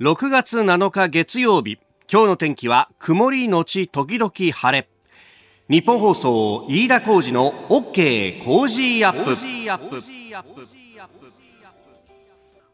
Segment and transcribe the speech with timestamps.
[0.00, 1.78] 6月7日月曜日
[2.10, 4.88] 今日の天気は曇りのち時々晴れ。
[5.68, 9.36] ニッポン放送飯田浩司の OK Cozy Up。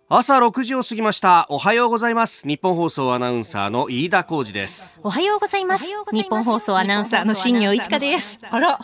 [0.08, 1.46] 朝6時を過ぎました。
[1.48, 2.46] おはようございます。
[2.46, 5.00] ニッポン放送アナウンサーの飯田浩司です。
[5.02, 5.86] おはようございます。
[6.12, 8.38] ニッポン放送アナウンサーの新行市佳です。
[8.48, 8.78] あら。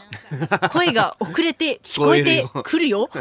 [0.73, 3.09] 声が遅れて 聞こえてくるよ。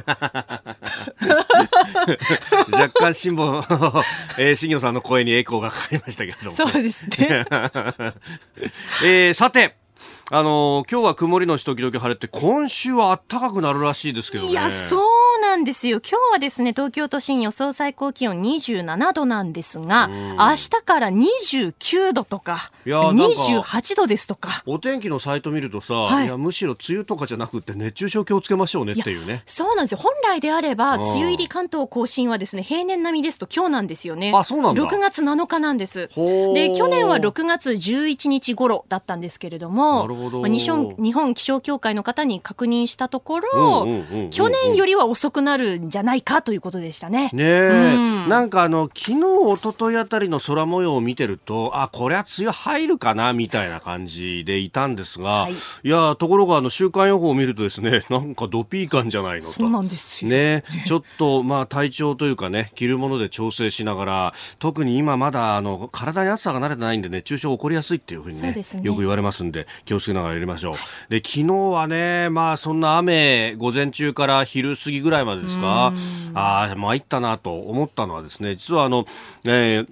[2.71, 3.57] 若干辛抱、
[4.39, 7.45] えー、新業さんの声にエコーがかかりましたけども、ね、そうですね。
[9.04, 9.76] えー、さて
[10.34, 14.52] あのー、今日は曇りのち時々晴れて今週は暖かくなるらしいですけどね。
[14.52, 15.99] いやそうなんですよ。
[15.99, 24.63] 今日はですね東京都心予想最高気温27度なんですが明日から29度とかいや28度ですとか。
[24.66, 29.43] お天気のサイト見るとさ、はい、いやむしろ梅雨とかじゃなくて熱中症気をつけましょうねっていうね。
[29.48, 29.98] そうなんですよ。
[29.98, 34.32] 本来であれば梅雨入り関東甲信はですね平年並みですと今日なんですよね。
[34.34, 34.82] あそうなんだ。
[34.82, 36.07] 6月7日なんです。
[36.54, 43.88] で去年は6月11日頃だったんですけれどもまあ、日本日本気象協会の方に確認したところ、
[44.30, 47.30] 去年よりは遅くなるんじゃないかということでしたね。
[47.34, 49.18] ねえ、うん、なんかあの昨日
[49.54, 59.52] 一昨日あたりの空模様を見てるとあこれは梅雨入るかなみたいな感じでいたんですが、はい、いやところがあの週間予報を見るとですね なんかドピー感じゃないのと。
[59.54, 60.32] そうなんですよ。
[60.32, 70.75] ねちょっとまあ体調というかね着るもので調整しながら特に今まだあの体に暑さが慣れてないんで熱中症起こりやすいっていうふうにね、ね、よく言われますんで気をつけながらやりましょう。
[71.09, 75.94] で昨日はね、まあそんな雨、午前中から昼過ぎぐらいまでですか、
[76.34, 79.06] ああ、参ったなと思ったのはですね、実はあの、
[79.46, 79.88] えー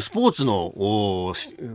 [0.00, 0.72] スポーツの、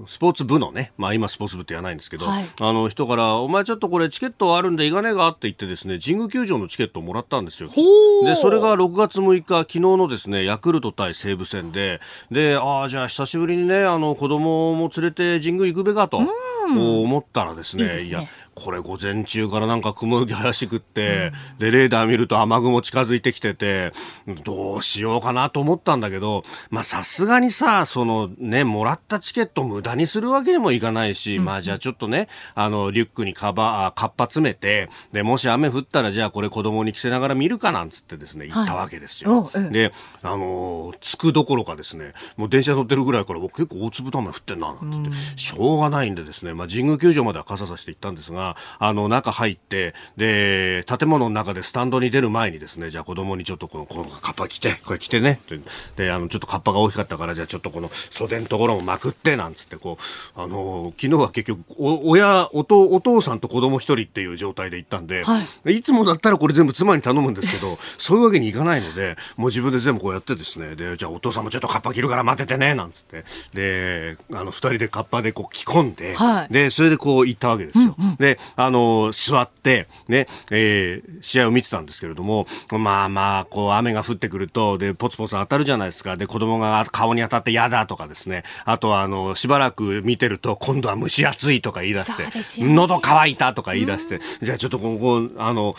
[0.07, 7.69] スポーツ部のね、まあ今スポーツ部って言わないんですけど、はい、あの人から、お前ちょっとこれチケットあるんでいかねえがって言ってですね、神宮球場のチケットをもらったんですよ。
[7.69, 16.19] で、それが6月6日、昨日のですね、ヤクルト対西武戦で、で、ああ、じゃあ久しぶりにね、あの子供も連れて神宮行くべかと。
[16.79, 18.09] 思ったらですね、いいすね。
[18.09, 23.93] いや、これ午前中からなんか雲怪しくって、うん、で、レーダー見ると雨雲近づいてきてて、
[24.43, 39.49] どうしようかなと思ったんだけど、まあさすがにさ、そのね、もらったチケット無駄にするわけにもいかないし、うん、まあじゃあちょっとね、あの、リュックにカバー、カッパ詰めて、で、もし雨降ったらじゃあこれ子供に着せながら見るかなんつってですね、行ったわけですよ。
[39.53, 39.93] はい、で、
[40.23, 48.40] あのー、着くどころかですね、もう電車乗ってるぐらいから僕結構大粒と雨降ってんな、なんて言って、しょうがないんでですね、まあ神宮球場までは傘さして行ったんですが、
[48.79, 55.39] あの、中入って、で、建物の中でスタンドに出る前にですね、じゃあ子供にちょっとこの、このカッパ着て、これ着てね、
[55.95, 59.97] で、あの、ちょっとカッパが大きかったから、じゃあちょっとこの袖のところもまくって、なんつって、こ
[60.35, 77.95] う、あの、昨日は結局、お、親、おと、お父さんと子供一人っていう状態で行ったんで、はい、いつもだったらこれ全部妻に頼むんですけど、 そういうわけにいかないので、もう自分で全部こうやってですね、で、じゃあお父さんもちょっとカッパ着るから待っててね、なんつって、で、あの、二人でカッパでこう着込んで、はい、で、それでこう行ったわけですよ。
[77.97, 86.17] うんうん、で、あの、座って、ね、えー、試合を見てたんですけれども、まあまあ、こう、雨が降ってくると、で、ポツポツ当たるじゃないですか。
[86.17, 88.43] で、子供が顔に当たって嫌だとかですね。
[88.65, 92.23] あとは、あの、しばらく見てると、今度は蒸し暑いとか言い出して、
[92.63, 95.75] ね、喉乾いたとか言い出して、じゃあちょっとここ、あの、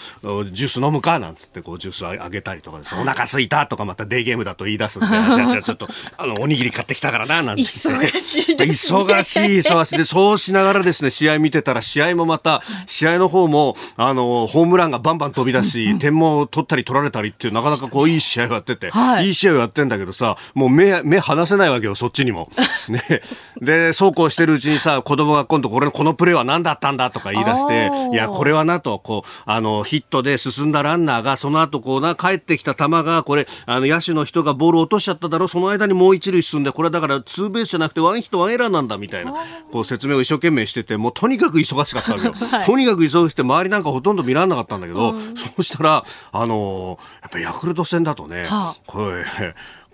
[0.52, 1.18] ジュース飲むか？
[1.18, 3.00] なんつって、こう、ジュースあげたりとかですね。
[3.00, 7.62] お腹すいたとか、またデーゲームだと言い出すんで、じゃあ、じゃあちょっと、あの、おにぎり買ってきたからな、なんて。
[7.62, 8.98] 忙しいですね。
[9.02, 9.98] 忙しい、忙しい。
[9.98, 12.41] で、そうしながらですね、試合見てたら、試合もまた、
[12.86, 22.50] 試合の方も、あの、ホームランがバンバン飛び出し、点も取ったり取られたりっていう、なかなかこう、いい試合をやってて、はい、いい試合をやってんだけどさ、もう目、目離せないわけよ、そっちにも。
[22.88, 23.22] ね。
[23.60, 39.34] で、そうこうしてるうちにさ、子供が今度これ、このプレーは何だったんだとか言い出して、いや、これはなと、こう、あの、ヒットで進んだランナーが、その後こうな、帰ってきた球が、これ、あの、野手の人がボール落としちゃっただろ、その間にもう一塁進んで、これだからツーベースじゃなくてワンヒットワンエラーなんだみたいな、
[39.70, 42.31] こう説明を一生懸命してて、もうとにかく忙しかったわけよ。
[42.32, 49.24] はい、とにかく忙しくて、周りなんかほとんど見られなかったんだけど、うん、そうしたら、あのー、やっぱヤクルト戦だとね、はあ、これ、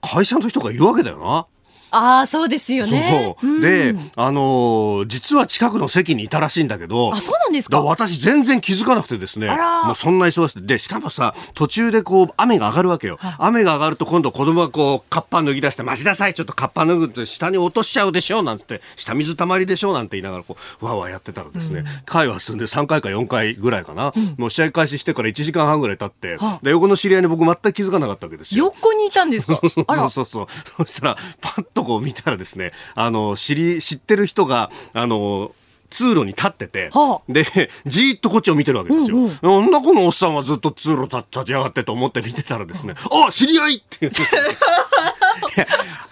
[0.00, 1.46] 会社の人がいるわけだよな。
[1.90, 3.36] ああ、そうですよね。
[3.42, 3.60] そう。
[3.60, 7.10] で、あのー、実は近くの席にいたらしいんだけど。
[7.14, 7.80] あ、そうなんですか？
[7.80, 9.48] 私全然気づかなくてですね。
[9.84, 10.66] もうそんな忙しくて。
[10.66, 13.18] で、しかもさ、途中でこう、雨が上がるわけよ。
[13.38, 24.12] 雨が上がると今度子供がこう、カッパ脱ぎ出して、待ちなさい、ちょっとカッパ脱ぐって下に落としちゃうでしょなんて、下水たまりでしょなんて言いながらこう、わわやってたらですね、うん、回は進んで3回か4回ぐらいかな。
[24.14, 28.66] うん、もう試合開始してから1時間半ぐらい経って、で、横の知り合いに僕全く気づかなかったわけですよ。
[28.66, 29.58] 横にいたんですか？
[29.60, 30.46] そうそうそう。
[30.76, 35.52] そしたら、パッとこう見たらですね、ね、あの、知り、知ってる人が、あの、
[35.88, 37.46] 通路に立ってて、はあ、で、
[37.86, 39.16] じーっとこっちを見てるわけですよ。
[39.16, 42.94] うんうん、なんだこのおっさんはずっと通路立ち上がってと思って見てたらですね、
[43.26, 44.20] あ知り合いって言って。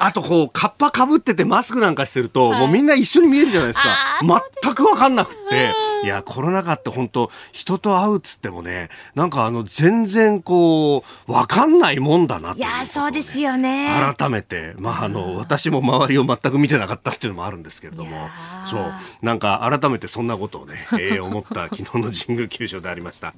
[0.07, 4.21] あとこう、カッパかぶっててマスクなんかしてると、はい、もうみんな一緒に見えるじゃないですか。
[4.63, 5.75] 全くわかんなくって。
[6.05, 14.15] いや、コロナ禍って本当人と会うっつってもね、なんかあの、全然こう、わかんないもんだなってい、ね、いや、そうですよね。
[14.17, 18.29] 改めて、まああの、私も周りを全く見てなかったっていうのもあるんですけれども、
[18.71, 23.35] そう、なんか改めてそんなことをね、えー、思った昨日の神宮球場でありました。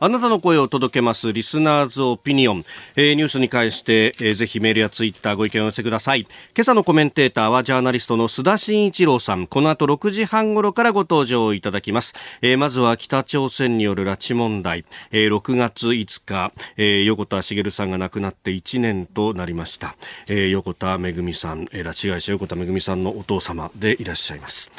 [0.00, 2.64] あなたの声を届けますリスナーズオピニオン、
[2.96, 6.22] えー、ニュースに関して、えー、ぜひメールやツイッターご意見をお寄せください。
[6.22, 6.28] 今
[6.62, 9.46] 朝のコメンテーターはジャーナリストの須田慎一郎さん。
[9.46, 19.96] この後6時半頃からご登場いただきます、えー、まずは北朝鮮による拉致問題、えー、6月5日、えー、横田茂さんが亡くなって1年となりました、
[20.28, 24.72] えー、横田めぐみさん、えー、拉致会社横田めぐみさんのお父様でいらっしゃいます。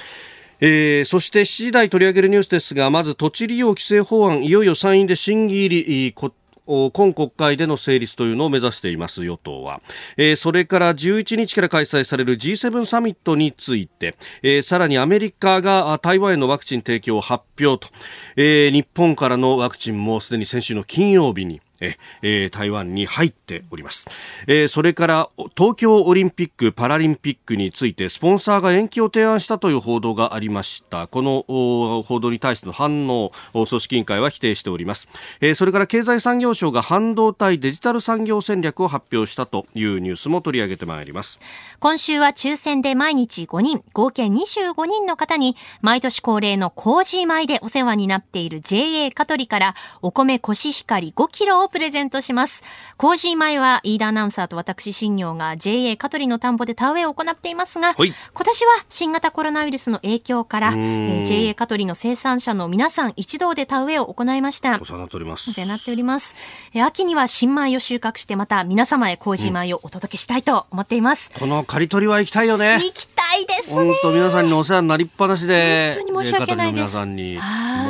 [0.60, 9.82] えー、そして7時台取り上げるニュースですがまず土地利用規制法案いよいよ参院で審議入り今国会での成立というのを目指しています与党は、
[10.18, 17.94] えー、それから11日から開催される G7 サミットについて、えー、さらにアメリカが台湾へのワクチン提供を発表と、
[18.36, 24.08] えー、日本からのワクチンもすでに先週の金曜日にええー、台湾に入っております、
[24.48, 31.08] えー、それから東京オリンピック・パラリンピックについてスポンサーが延期を提案したという報道がありました。
[31.08, 35.08] この報道に対しての反応組織委員会は否定しております、
[35.42, 41.40] えー、それから経済産業省が半導体デジタル産業戦略を発表したというニュースも取り上げてまいります。
[41.80, 52.64] 今週は抽選で毎日5人合計25人の方に毎年恒例のコージー米でお世話になっている JA 香取からお米コシヒカリ5キロをプレゼントします。
[52.98, 64.80] コージー米は飯田アナウンサーと私新業が JA 香取の田んぼで田植えを行っていますが、今年は新型コロナウイルスの影響から、えー、JA 香取の生産者の皆さん一同で田植えを行いました。
[64.82, 65.50] お世話になっております。
[65.50, 66.36] お世話になっております。
[66.74, 71.32] えー、秋には新米を収穫してまた皆様へコージー米をお届けしたいと思っています。
[71.34, 72.76] うん、この刈り取りは行きたいよね。
[72.76, 73.76] 行きたいですね。
[73.76, 76.76] 本当皆さんにお世話になりっぱなしで、本当に申し訳ないです。
[76.76, 77.40] 皆さんに。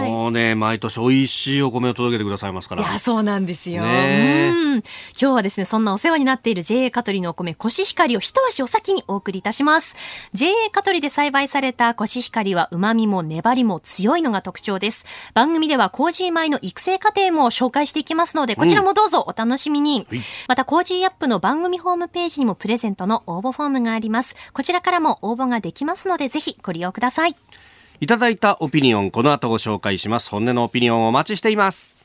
[0.10, 2.82] もうね、毎年美味しいお米を届けてくださいますから。
[2.82, 3.84] いや、そうなんですよ。
[3.84, 4.54] ね
[5.20, 9.96] 今日はですね、そんなお世話になっている JA 香取のお米コシヒカリを一足お先にお送りいたします。
[10.34, 15.06] JA 香取で栽培されたコシヒカリは旨味も粘りも強いのが特徴です。
[15.34, 20.08] 番組ではコージー米の育成過程も紹介していきますので、こちらもどうぞお楽しみに。
[20.12, 24.36] うん、また、 Cozy Up の番組ホームページにもプレゼントの応募フォームがあります。
[24.54, 27.36] こちらからも応募ができますので、ぜひご利用ください。
[28.02, 30.30] いただいたオピニオン、この後ご紹介します。
[30.30, 32.05] 本音のオピニオンをお待ちしています。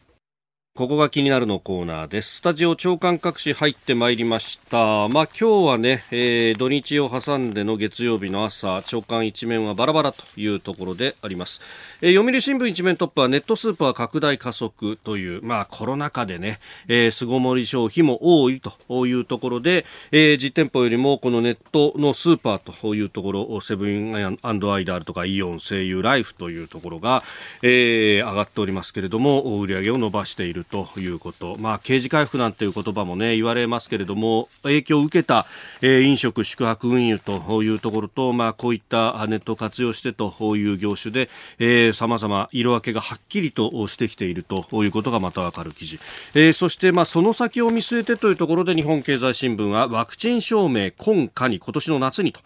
[0.77, 2.37] ここが気になるのコーナーです。
[2.37, 5.09] スタジオ朝刊各紙入ってまいりました。
[5.09, 11.61] まあ今日はね、えー、土日を挟んでの月曜日の朝、朝刊一面はバラバラというところであります。
[12.01, 27.25] えー、読売新聞一面トップはネットスーパー拡大加速という、まあコロナ禍でね、えー、巣ごもり消費も多いというところで、えー、実店舗よりもこのネットのスーパーというところ、セブンアイダールとかイオン、声優、ライフというところが、
[27.61, 35.47] えー、上がっておりますけれども、売り上げを伸ばしているということ、まあ、刑事回復なんていう言葉も、ね、言われますけれども影響を受けた、
[35.83, 41.29] えー、飲食、宿泊運輸というところと、まあ、こういったネットを活用してという業種
[41.59, 45.99] でさまざま色分けがはっきりとしてきているということがまたわかる記事、
[46.35, 52.41] えー、そして、まあ、その先を見据えてというところで日本経済新聞はワクチン証明今夏に今年の夏にと。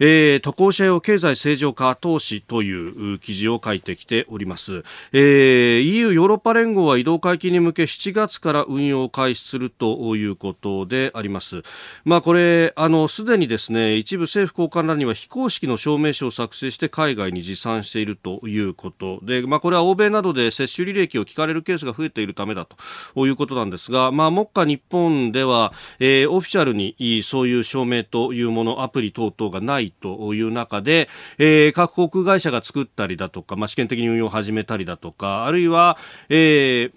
[0.00, 11.62] えー、渡航者用経済正常化後押しという記事を書いてきております、えー、EU ヨーロッパ連合は移動解禁に向け7月から運用を開始するということであります。
[12.04, 22.66] まあこれあのすでにですね一部政府高官らには非公式の証明書を作成して海外に持参しているということでまあこれは欧米などで接種履歴を聞かれるケースが増えているためだ
[23.14, 35.96] ということなんですがまあ目下日本では、えー、オフィシャルにそういう証明というものアプリ等々がないという中で、えー、各航空会社が作ったりだとか、まあ、試験的に運用を始めたりだとか、あるいは、
[36.28, 36.90] え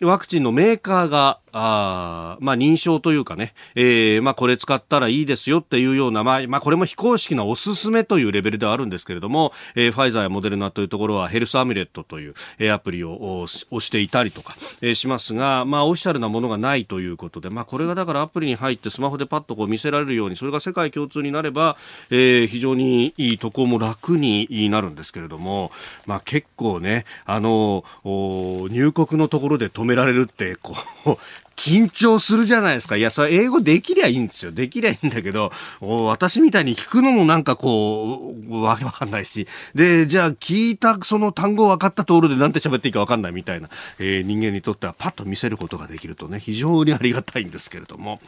[0.00, 21.76] ー、ワクチンのメーカーが、あまあ認証というかね、えー、まあこれ使ったらいいですよっていうような、まあ、まあこれも非公式なおすすめというレベルではあるんですけれども、えー、ファイザーやモデルナというところはヘルスアミュレットという、えー、アプリを押していたりとか、えー、しますが、まあオフィシャルなものがないということで、まあこれがだからアプリに入ってスマホでパッとこう見せられるように、それが世界共通になれば、
[22.10, 25.72] えー、非常にいい渡航も楽になるんですけれども、
[26.06, 30.74] まあ結構ね、あの、入国のところで止められるって、こ
[31.06, 31.16] う、
[31.60, 32.96] 緊張するじゃないですか。
[32.96, 34.50] いや、それ英語できりゃいいんですよ。
[34.50, 35.52] できりゃいいんだけど、
[35.82, 39.46] 私みたいに聞くのもなんかこう、わけわかんないし。
[39.74, 48.20] で、じゃあ聞いたその単語分かったところでなんて喋っていいかわかんないみたいな、えー、人間にとってはパッと見せることができるとね、非常にありがたいんですけれども。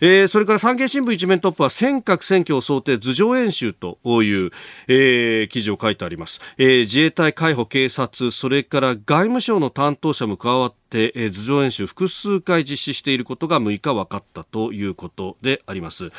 [0.00, 4.52] えー、それから産経新聞一面トップは尖閣選挙を想定図上演習という、
[4.86, 6.40] えー、記事を書いてあります。
[6.56, 16.12] えー、自衛隊、海保、警察、それから外務省の担当者も加わって、えー、図上演習複数回実施していることが6日分かったということであります。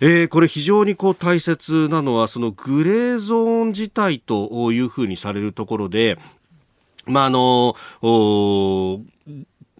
[0.00, 6.18] えー、これ非常にこう大切なのはそのグレーゾーン自体というふうにされるところで、
[7.06, 7.76] まあ、あの、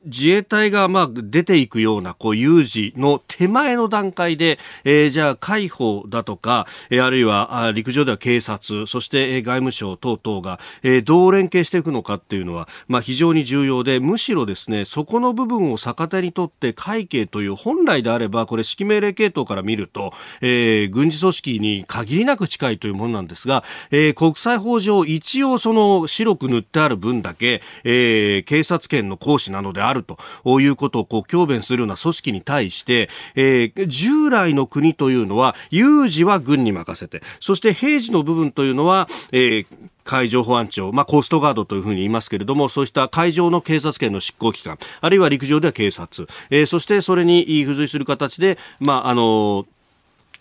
[0.04, 39.66] 自衛隊がまあ出ていくようなこう有事の手前の段階で、えー、じゃあ海保だとか、えー、あるいは陸上では警察、そして外務省等々が、えー、どう連携していくのかっていうのは、まあ、非常に重要で、むしろですね、そこの部分を逆手にとって会計という本来であれば、これ指揮命令系統から見ると、えー、軍事組織に限りなく近いというものなんですが、えー、国際法上一応その白く塗ってある分だけ、えー、警察権の行使なのでああるということをこう強弁するような組織に対して、えー、従来の国というのは有事は軍に任せてそして平時の部分というのは、えー
[40.02, 49.66] 海上保安庁、まあ、コーストガードというふうに言いますけれども、そうした海上の警察権の執行機関、あるいは陸上では警察、えー、そしてそれに付随する形で、まあ、あの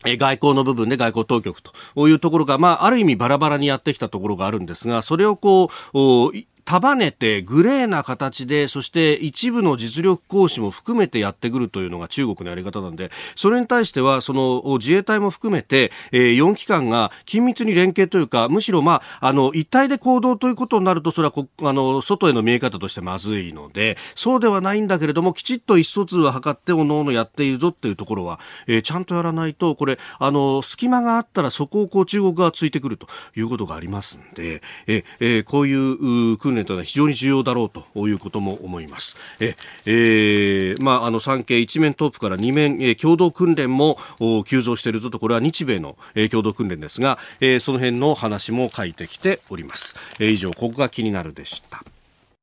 [0.05, 6.31] 外交の部分で外交当局というところが、まあ、ある意味バラバラにやってきたところがあるんですが、それをこう、
[6.69, 21.33] 束ねてグレーな形でそして一部の実力行使も含めてやってくるというのが中国のやり方なんでそれに対してはその自衛隊も含めて、えー、4機関が緊密に連携というかむしろ、まあ、あの一体で行動ということになるとそれは
[21.63, 39.17] あの外への見え方としてまずいのでそうではないんだけれどもきちっと意思疎通を図っておのおのやっているぞっていうところは、えー、ちゃんとやらないとこれあの隙間があったらそこをこう中国側ついてくるということがありますんで、えー、こういう訓練年というのは非常に重要だろうということも思います。
[39.39, 43.97] ええー、まあ、あの産経一面トップから二面、えー、共同訓練も
[44.45, 49.95] 急増しているぞと、これは日米の、えー、共同訓練ですが、えー、その辺の話も書いてきております。
[50.19, 51.83] えー、以上、ここが気になるでした。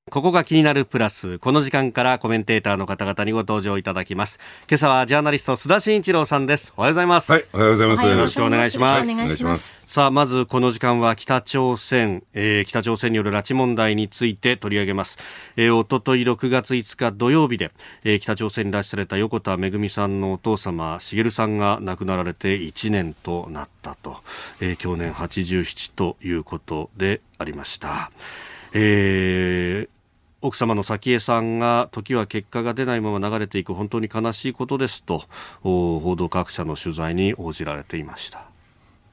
[0.09, 1.41] ここが気になるプラス。
[1.41, 4.39] この時間からコメンテーターの方々にご登場いただきます。
[4.69, 6.73] 今朝はジャーナリスト須田慎一郎さんです。
[6.77, 7.33] おはようございます。
[7.33, 8.07] はい、おはようございます。
[8.07, 9.11] よろしくお願いします。
[9.11, 9.85] お願いします。
[9.89, 15.19] さあ、まずこの時間は北朝鮮、えー、北朝鮮による拉致問題について取り上げます。
[15.57, 17.73] えー、おととい6月5日土曜日で、
[18.05, 24.19] えー、北朝鮮に拉致された横田めぐみさんのお父様、茂さんが亡くなられて1年となったと、
[24.61, 28.13] えー、去年87ということでありました。
[28.73, 29.96] えー、
[30.43, 35.25] 奥様の早紀江さんが時は結果が出ないまま流れていく本当に悲しいことですと
[35.63, 38.45] 報道各社の取材に応じられていました。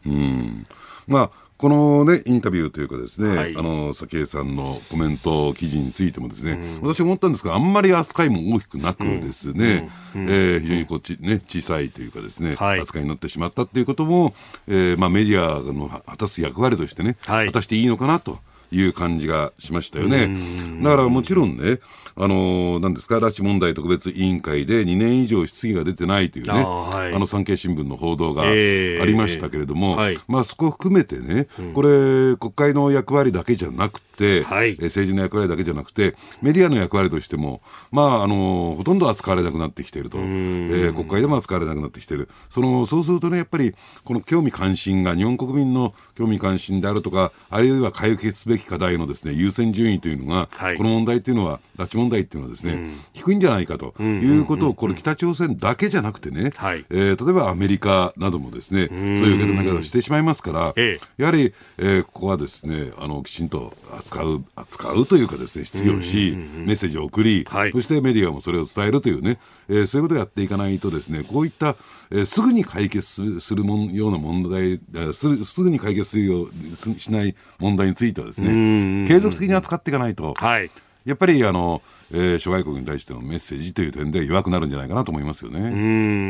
[0.06, 0.68] うん。
[1.08, 10.22] まあこのね、インタビューというかですね、はい、あの、早紀江さんのコメント記事についてもですね、うん、私思ったんですが、あんまり扱いも大きくなくですね、うん。
[10.24, 14.34] うん、えー、非常にこっち、ね、小さいというかですね、はい、扱いになってしまったっていうことも、
[14.68, 18.40] えー、まあメディアの果たす役割としてね、はい、果たしていいのかなと。
[18.74, 20.36] いう感じがしましたよね。
[20.82, 21.80] だからもちろんね、
[22.16, 42.30] あの、なんですか、拉致問題特別委員会で2年以上質疑が出てないというね、あはい、あの産経新聞の報道がありましたけれども、えーはい、まあそこを含めてね、これ、国会の役割だけじゃなくて、はい、政治の役割だけじゃなくて、メディアの役割としても、まあ、あの、ほとんど扱われなくなってきていると、えー、国会でも扱われなくなってきている。
[42.50, 60.84] その、そうするとね、やっぱり、この興味関心が、日本国民の興味関心であるとか、あるいは解決すべき課題のですね、優先順位というのが、はい、この問題っていうのは、拉致問題っていうのはですね、うん、低いんじゃないかということを、これ北朝鮮だけじゃなくてね、はい、えー、例えばアメリカなどもですね、そういう受け止め方をしてしまいますから、
[61.18, 71.76] やはり、えー、ここはですね、あの、きちんと扱う、扱うというかですね、質疑をし、メッセージを送り、はい、そしてメディアもそれを伝えるというね、えー、そういうことをやっていかないとですね、こういった、
[72.12, 74.80] えー、すぐに解決するもんような問題
[75.14, 80.70] す、すぐに解決するようしない問題についてはですね、継続的に扱っていかないと、はい、
[81.06, 81.82] やっぱりあの、
[82.12, 85.60] えー、諸外国に対してのメッセージという点で弱くなるんじゃないかなと思いますよね。
[85.60, 85.64] う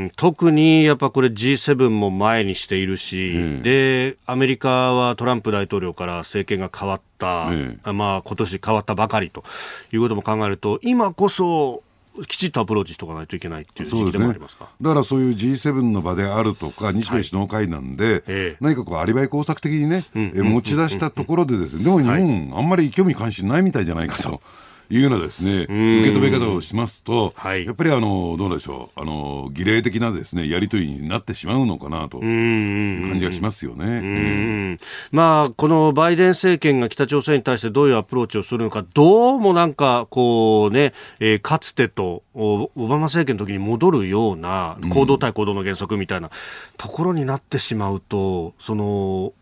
[0.05, 0.11] ん。
[0.15, 9.43] 特にやっぱこれ G7 も前にしているし、えー、でアメリカはトランプ大統領から政権が変わった、えー、まあ今年変わったばかりと
[9.91, 11.83] いうことも考えると今こそ
[12.27, 24.41] きちっとアプローチしとかないといけないっていう時期でもありますか、ね、だからそういう G7 の場であるとか、日米首脳会談で、はい、何かこう、アリバイ工作的にね、うん、持ち出したところでですね、でも日本、はい、あんまり興味関心ないみたいじゃないかと。
[24.89, 25.73] いうようなですね、受け
[26.11, 34.77] 止め方をしますと、はい、やっぱりあの、どうでしょう、あの、儀礼的なですね、やりとりになってしまうのかなという感じがしますよね。
[35.11, 46.29] まあ、このバイデン政権が北朝鮮に対してどういうアプローチをするのか、どうもなんか、こうね、えー、かつてとオバマ政権の時に戻るような行動対行動の原則みたいな
[46.77, 49.33] ところになってしまうと、その、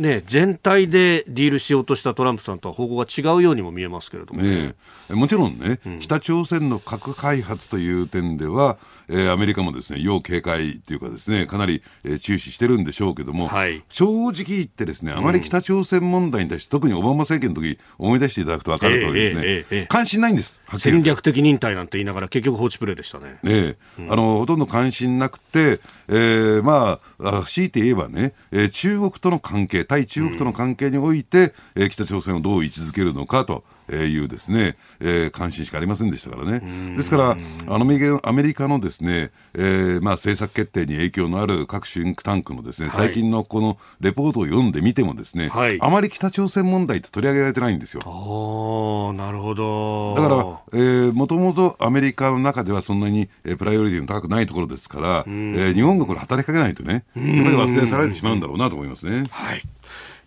[0.00, 4.74] ね、全体でディールしようとしたトランプさんとは方向が違うようにも見えますけれども、ね、
[5.10, 8.78] もちろんね、うん、北朝鮮の核開発という点では、
[9.08, 23.38] えー、アメリカもですね要警戒というかですねかなり、えー、注視してるんでしょうけども、はい、正直言ってですねあまり北朝鮮問題に対して、うん、特にオバマ政権の時思い出していただくと分かるとですね、えーえー、関心ないんです戦略的忍耐なんて言いながら結局放置プレーでしたね。
[23.42, 33.64] ね、うん、あのほとんど関心なくて、えー、まあ強いて言えばね、えー、中国との関係対中国との関係において、えー、北朝鮮をどう位置づけるのかと。
[33.92, 36.96] えいうですね、えー、関心しかありませんでしたからね。
[36.96, 48.02] ですから、あのアメリカのですね、えー、まあ政策決定に影響のある各シンクタンクのですね、最近のこのレポートを読んでみてもですね、はい、あまり北朝鮮問題って取り上げられてないんですよ。
[48.04, 50.14] あなるほど。
[50.14, 59.26] だから、えー、もともとアメリカの中ではそんなに、えー、プライオリティの高くないところですから、えー、日本がこれ働きかけないとね、やっぱり忘れ去られてしまうんだろうなと思いますね。
[59.30, 59.62] はい。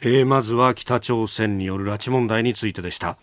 [0.06, 3.18] えー、まずは北朝鮮による拉致問題についてでした。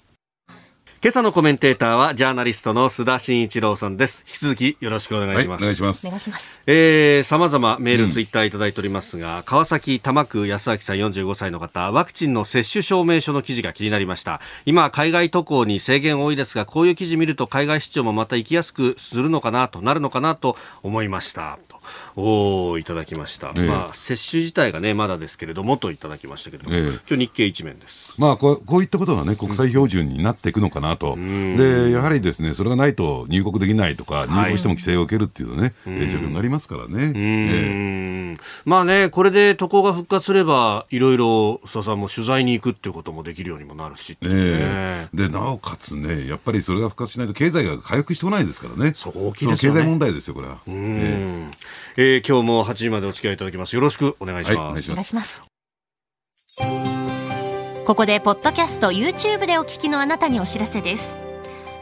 [1.02, 4.22] 今朝のコメンテーターはジャーナリストの須田慎一郎さんです。
[4.26, 5.50] 引き続きよろしくお願いします。
[5.50, 6.06] はい、お願いします。
[6.06, 6.62] お願いします。
[6.66, 14.42] えー、様々メール、ツイッターいただいておりますが、川崎多摩区安明さん45歳の方、ワクチンの接種証明書の記事が気になりました。
[14.64, 21.58] 今、海外渡航に制限多いですが、こういう記事見ると海外出張もまた行きやすくするのかなとなるのかなと思いました。
[22.16, 37.12] おいただきました、えまあ、接種自体が、ね、まだですけれどもといただきましたけれども、え今日日経一面です、まあ、こうこういったことが、ね、国際標準になっていくのかなと、うん、でやはりですねそれがないと入国できないとか、入国しても規制を受けるっていうね、はい、状況になりますからね。
[37.14, 49.80] えまあね、これで渡航が復活すれば、いろいろ須田さんも取材に行くっていうこともできるようにもなるし、ね、でなおかつね、やっぱりそれが復活しないと経済が回復してこないですからね、そう大きいですよね。
[49.80, 50.58] 経済問題ですよ、これは。
[50.66, 51.50] え
[52.02, 53.74] えー、今日も8時までお付き合いいただきます。
[53.76, 54.58] よろしくお願いします。
[54.58, 55.42] はい、お願いします。
[57.84, 61.18] ここでポッドキャスト YouTube でお聞きのあなたにお知らせです。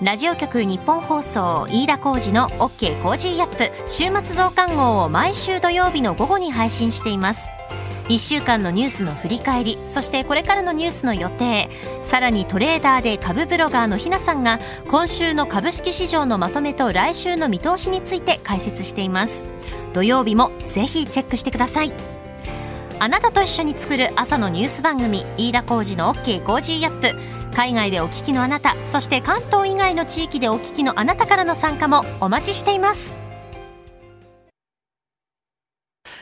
[0.03, 7.49] ラジオ局日本放送飯田浩二の OK コージーアップ週末増刊号を毎週土曜日の午後に配信しています。
[8.09, 11.69] 1週間のニュースの振り返りそしてこれからのニュースの予定。
[12.03, 19.45] さらにトレーダーで株ブロガーのひなさんが今週の株式市場のまとめと来週の見通しについて解説しています。
[19.93, 21.93] 土曜日もぜひチェックしてください。
[22.99, 27.39] あなたと一緒に作る朝のニュース番組飯田浩二の OK コージーアップ。
[27.55, 33.28] 海外でお聞きのあなたそして関東以外の地域でお聞きのあなたからの参加もお待ちしています。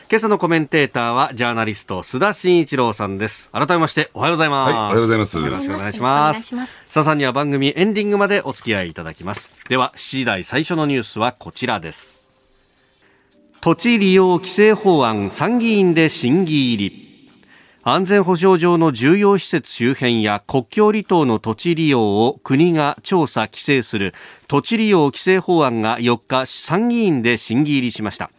[0.09, 3.49] 今朝のコメンテーターはジャーナリスト須田慎一郎さんです。
[3.51, 5.37] 改めましておはようございます、はい、おはようございます。
[5.37, 6.55] よろしくお願いします。
[6.89, 9.51] 須田さんには番組エンディングまでお付き合いいただきます。
[9.67, 12.29] では7時台最初のニュースはこちらです。
[13.59, 17.07] 土地利用規制法案参議院で審議入り。
[17.83, 24.13] 安全保障上の重要施設周辺や国境離島の土地利用を国が調査規制する
[24.47, 28.29] 土地利用規制法案が4日参議院で審議入りしました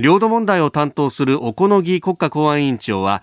[0.00, 3.22] 領土問題を担当する小此木国家公安委員長は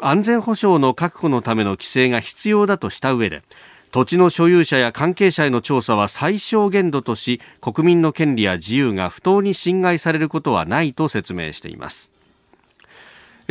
[0.00, 3.42] 安全保障の確保のための規制が必要だとした上で
[3.90, 12.12] 土地の所有者や関係者への調査は最小限度とし国民の権利や自由が不当に侵害されることはないと説明しています。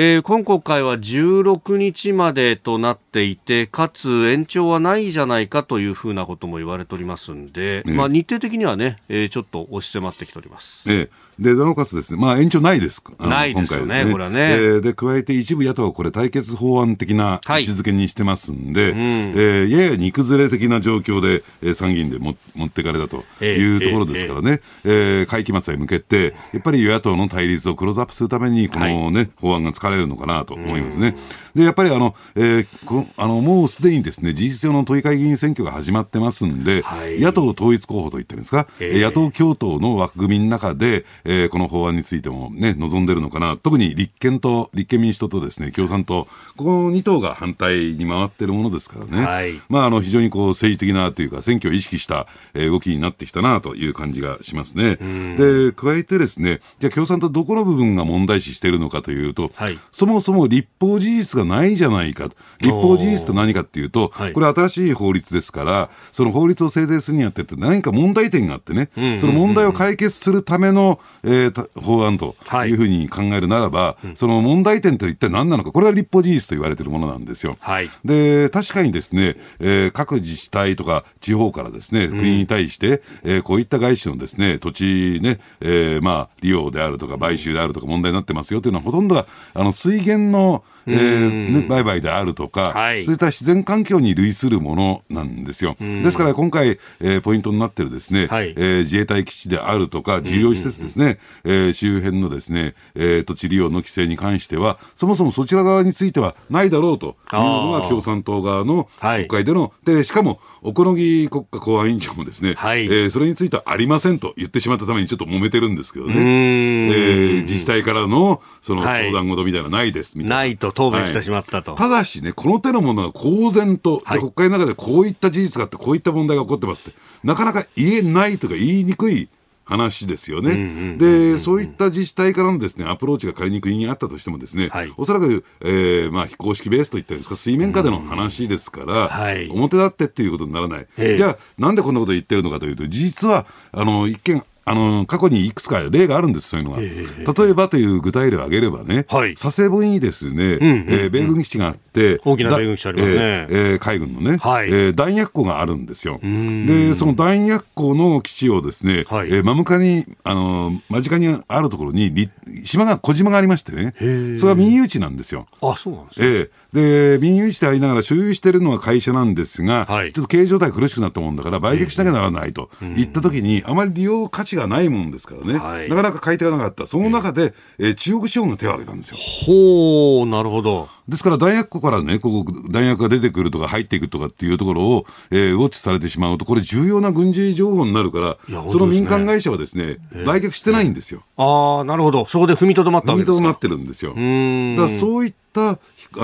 [0.02, 10.90] えー、今国会は16日までとなっていて、かつ延長はないじゃないかというふうなことも言われておりますんで、まあ、日程的にはね、えー、ちょっと押し迫ってきております。
[10.90, 13.02] ええで、なおかつですね、まあ延長ないです。
[13.20, 14.12] ないですよね、ね。
[14.12, 14.40] これはね。
[14.40, 31.16] えー、で、加えて一部野党はこれ対決法案的な位置づけにしてますんで、はいうん、えー、やや煮崩れ的な状況で、えー、参議院でも持ってかれたというところですからね、えー、えー、会期末へ向けて、やっぱり与野党の対立をクローズアップするために、このね、はい、法案が使われるのかなと思いますね。
[31.56, 43.58] で、やっぱりあの、えー、こあのもうすでにですね、事実上の都議会議員選挙が始まってますんで、はい、野党統一候補と言ってるんですか、えー、野党共闘の枠組みの中で、えー、この法案についてもね、望んでるのかな。
[43.58, 49.26] 特に立憲と、立憲民主党とですね、共産党、ここ2党が反対に回ってるものですからね。
[49.26, 54.98] はい、まあ、あの、非常にこう、政治的なというか、選挙を意識した、え動きになってきたなという感じがしますね。
[55.38, 62.30] で、加えてですね、じゃあ共産党どこの部分が問題視しているのかというと、はい、そもそも立法事実がないじゃないか。
[62.60, 68.90] 立法法事実と何かっていうと、これ新しい法律ですから、その法律を制定するにあってって何か問題点があってね、
[69.20, 72.74] その問題を解決するための、えー、法案とい。
[72.74, 77.58] うふうに考えるならば、その問題点って一体何なのか、これは立法事実と言われているものなんですよ。
[78.06, 95.76] で、確かにですね、えー、各自治体とか地方からですね、国に対して、えー、こういった外資のですね、土地ね、えー、まあ、利用であるとか買収であるとか問題になってますよというのはほとんどが、あの、水源の、えーね、売買であるとか、はい、そういった自然環境に類するものなんですよ。
[95.80, 120.36] ですから今回、えー、ポイントになってるですね、はい、えー、自衛隊基地であるとか、重要施設ですね、えー、周辺のですね、えー、土地利用の規制に関しては、そもそもそちら側についてはないだろうというのが共産党側の国会での、はい、で、しかも、小此木国家公安委員長もですね、はい、えー、それについてはありませんと言ってしまったためにちょっと揉めてるんですけどね、えー、自治体からのその相談事みたいなのないですみたいな。
[120.38, 121.76] ないと答弁してしまったと。
[121.76, 129.28] ただしね、この手のものが公然と、はい、国会の中でこういった事実があって、こういった問題が起こってますって、なかなか言えないとか言いにくい
[129.66, 130.98] 話ですよね。
[130.98, 140.88] で、そういった自治体からのですね、アプローチが仮に国にあったとしてもですね、はい、おそらく、えー、まあ、非公式ベースといったんですか、水面下での話ですから、はい、表立ってっていうことにならない。
[141.18, 146.80] じゃあ、なんでこんなこと言ってるのかというと、事実は、あの、一見、あの、過去にいくつか例があるんです、そういうのが。
[146.82, 153.48] 例えばという具体例を挙げればね、はい、佐世保にですね、うえー、米軍基地があって、大きな米軍基地ありますね。
[153.50, 156.20] え海軍のね、はい、えー、弾薬庫があるんですよ。
[156.22, 162.30] で、その弾薬庫の基地をですね、はい、えー、真向かに、あの、間近にあるところに、
[162.64, 163.94] 島が、小島がありましてね、
[164.38, 165.48] それは民有地なんですよ。
[165.62, 166.28] あ、そうなんですね。
[166.28, 176.86] えーで、民有地でありながら所有しているのは会社なんですが、はい、ちょっと経営状態苦しくなったもんだから売却しなきゃならないと言ったときに、あまり利用価値がないもんですからね、はい、なかなか買い手がなかった。
[176.88, 179.18] その中で、えー、中国資本が手を挙げたんですよ。
[179.18, 180.90] ほう、なるほど。
[181.08, 191.24] ですから弾薬庫からね、ここ弾薬が出てくるとか入っていくとかっていうところを、えー、ウォッチされてしまうと、これ重要な軍事情報になるから、ね、その民間会社はですね、えー、売却してないんですよ。
[191.36, 192.26] ああ、なるほど。
[192.28, 194.12] そこで踏みとどまったわけですか踏みとどまってるんですよ。
[194.12, 195.78] だからそういったあ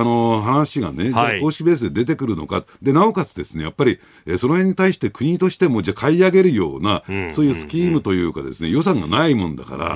[0.04, 1.12] の話がね、
[1.42, 9.88] 公式ベースで出てくるのか、でなおかつですね、やっぱり、えー、その辺に対して国としても、じゃ買い上げるような、うん、そういうスキームというかですね、予算がないもんだから、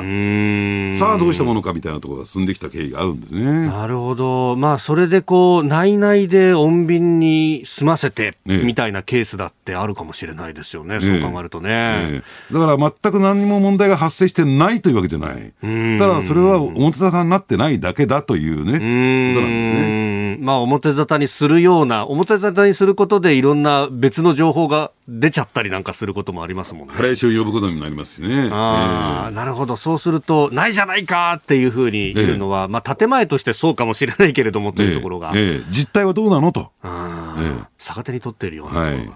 [0.98, 3.68] さあどうしたものかみたいなところが進んできた経緯があるんですね。
[3.68, 4.56] なるほど。
[4.56, 12.24] まあ、それでこう、内々で穏便に済ませて、みたいなケースだってあるかもしれないですよね、そう考えるとね。
[12.52, 15.54] だから全く何も問題が発生してないというわけじゃない。
[16.00, 20.38] ただ、それは表沙汰になってないだけだというね、ことなんですね。
[20.42, 26.94] まあ、表沙汰にするような、表沙汰にすることでいろんな別の情報が出ちゃったりなんかすることもありますもんね。
[26.94, 28.50] ハライシを呼ぶことになりますしね。
[28.52, 29.76] ああ、えー、なるほど。
[29.76, 35.32] そうすると、ないじゃないかっていうふうに言うのは、えー、まあ、建前としてそうかもしれないけれどもというところが。
[35.34, 36.72] えー、実態はどうなのと。
[37.80, 39.10] 逆手に取っているようなはい。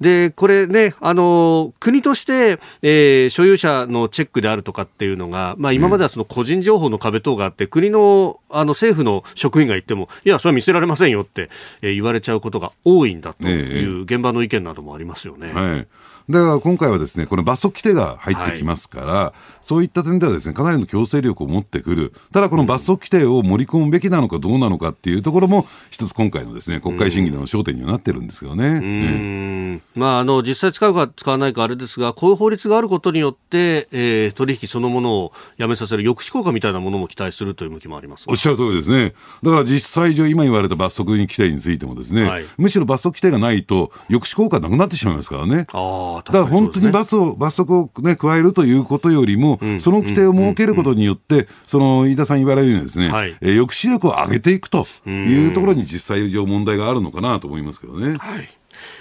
[0.00, 11.50] で、これね、あの、国として、えー、所有者のチェックであるとかっていうのが、まあ今まではその個人情報の壁等があって、国の、あの、政府の職員が言っても、いや、それは見せられませんよって、
[11.82, 15.52] えー、言われちゃうことが多いんだという現場の意見などもありますますよね。
[15.52, 15.86] はい
[16.30, 22.12] だから今回はですね、この罰則規定が入ってきますから、はい、そういった点ではですね、かなりの強制力を持ってくる。
[22.32, 28.80] ただこの罰則規定を盛り込むべきなのかどうなのかっていうところも、一つ今回のですね、国会審議での焦点にはなってるんですけどね。
[28.80, 39.14] ねまあ、あの、実際使うか使わないかあれですが、こういう法律があることによって、えー、取引そのものをやめさせる抑止効果みたいなものも期待するという向きもありますおっしゃる通りですね。
[39.42, 45.66] だから実際上、今言われた罰則規定についてもですね、はい、むしろ罰則規定がないと、抑止効果なくなってしまいますからね。
[45.72, 58.16] あだから本当に罰を罰則を、ね、加えるということよりも、うん、その規定を設けることによって、その飯田さん言われるようにですね、はい、えー、抑止力を上げていくというところに実際上問題があるのかなと思いますけどね。
[58.18, 58.48] はい。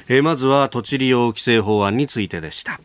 [0.07, 2.79] えー、まずは土地利用規制法案についてでした。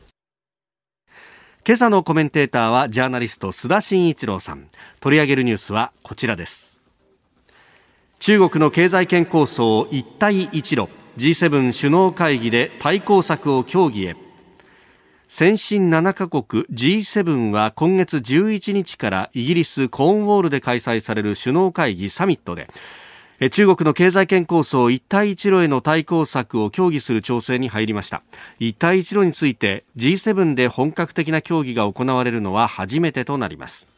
[1.64, 4.66] 今朝のコメンテーターはジャーナリスト須田慎一郎さん。
[5.00, 6.72] 取り上げるニュースはこちらです。
[8.18, 14.16] 中国の経済圏構想一帯一路 G7 首脳会議で対抗策を協議へ
[15.34, 22.68] 先進7カ国 G7 は今月11日からイギリスコーンウォールで開催される首脳会議サミットで
[23.50, 28.20] 中国の経済圏構想一帯一路への対抗策を協議する調整に入りました。
[28.58, 33.88] 一帯一路について G7 で本格的な協議が行われるのは初めてとなります、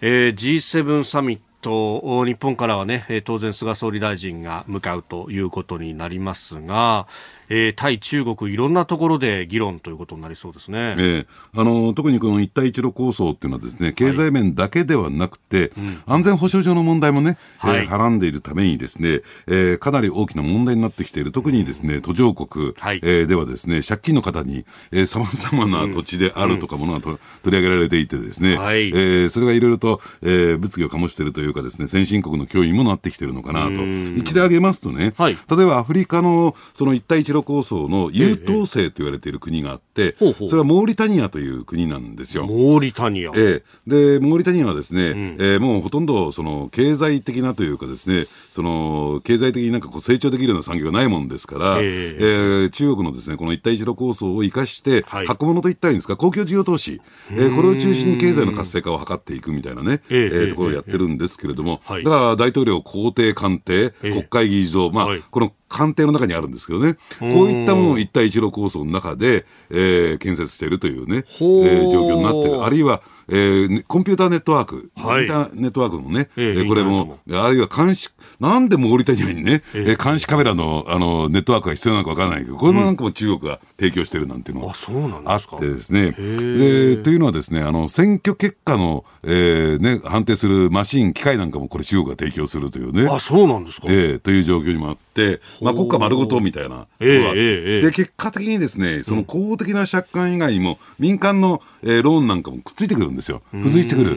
[0.00, 7.06] えー、G7 サミット日本からはね当然菅総理大臣が向かうということになりますが
[7.48, 10.94] えー、対中国、いろんなところで議論ということになりそうですね。
[10.98, 15.70] えー、あの特にこの一帯一路構想っていうのはですね、経済面だけではなくて、はい、
[16.06, 33.72] 安全保障上の問題もね、はい、えー、はらんでいるためにですね、えー、かなり大きな問題になってきている、特にですね、途上国、はい、えー、ではですね、借金の方に、えー、様々な土地であるとかものがと、うん、取り上げられていてですね、はい、えー、それがいろいろと、えー、物議を醸しているというかですね、先進国の脅威にもなってきているのかなと。
[34.16, 42.46] 一例挙げますとね、はい、例えばアフリカのその一帯一路構想の優等生と言われている国があって、ええ、それはモーリタニアという国なんですよ。
[42.46, 43.30] モーリタニア。
[43.34, 44.18] ええ。
[44.18, 57.00] で、モーリタニアはですね、うん、えー、もうほとんどその経済的なというかですね、その経済的になんかこう成長できるような産業がないもんですから、えー、えー、中国のですね、この一帯一路構想を生かして、はい、箱物といったらいいんですか、公共事業投資、
[57.32, 72.64] えー、これを中心に経済の活性化を図っていくみたいなね、えー、えー、ところをやってるんですけれども、だから大統領公邸官邸、国会議事堂、まあ、この官邸の中にあるんですけどね、こういったものを一帯一路構想の中で、えー、建設しているというね、えー、状況になっている。
[72.64, 78.10] あるいは、えー、コンピューターネットワーク、はい、インターネットワークのね、えー、これも、あるいは監視、
[78.40, 84.74] なんでモーリタニアにね、えー、監視カメラのあのネットワークが必要なのかわからないけど、これもなんかも中国が提供してるなんていうのが
[85.26, 93.08] あってですね、でというのはですね、あの選挙結果の、えーね、判定するマシン、機械なんかもこれ中国が提供するというね。
[93.10, 93.88] あ、そうなんですか。
[93.90, 103.42] えー、という状況にもあって、まあ国家丸ごとみたいなえーえー、で、結果的にですね、その公的な借款以外にも、民間の、えー、ローンなんかもくっついてくるんですよ。
[103.52, 104.16] 付随してくる。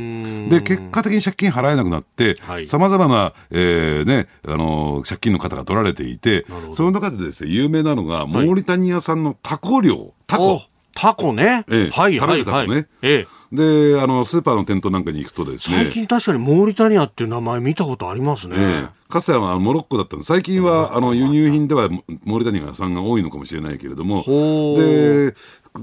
[0.49, 10.61] で、結果的に借金払えなくなって、さまざまな、えー、ね、あの、借金の方が取られていて、その中でですね、有名なのが、モーリタニア産のタコ漁、タコ。
[10.93, 11.63] タコね。
[11.69, 12.69] ええ、はい、はい、はい。
[12.69, 12.87] ね。
[13.01, 13.95] ええ。
[13.95, 15.83] で、あの、スーパーの店頭なんかに行くとですね。
[15.83, 18.55] 最近確かにモーリタニアっていう名前見たことありますね。
[18.57, 24.23] ええかつてはモロッコだったんで最近はあの輸入品ではモーリタニア産が多いのかもしれないけれども、
[24.77, 25.35] で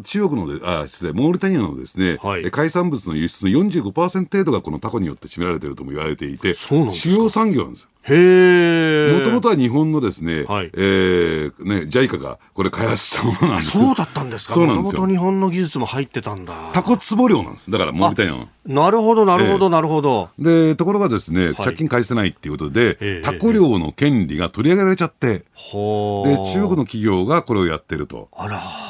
[0.05, 7.89] 中国ので、あ、失礼、モーリタニアのですね、はい、海産物の輸出の45%程度がこのタコによって占められているとも言われていて、主要産業なんです。
[7.98, 14.55] へもともとは日本のですね、はい、えー、ね、JICA がこれ開発したものなんですそうだったんですか？
[14.55, 15.07] そうなんですよ。
[15.07, 16.55] 日本の技術も入ってたんだ。
[16.73, 17.71] タコ壺漁なんです。
[17.71, 18.49] だから、モーリタニアの。
[18.67, 20.29] なるほど、なるほど、なるほど。
[20.39, 28.29] で、ところがですね、借金返せないっていうことで、タコ漁の権利が取り上げられちゃって、で、中国の企業がこれをやってると。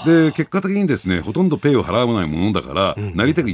[0.05, 3.49] で、結果的にですね、ほとんどペイを払わないものだから、うん、なり手が、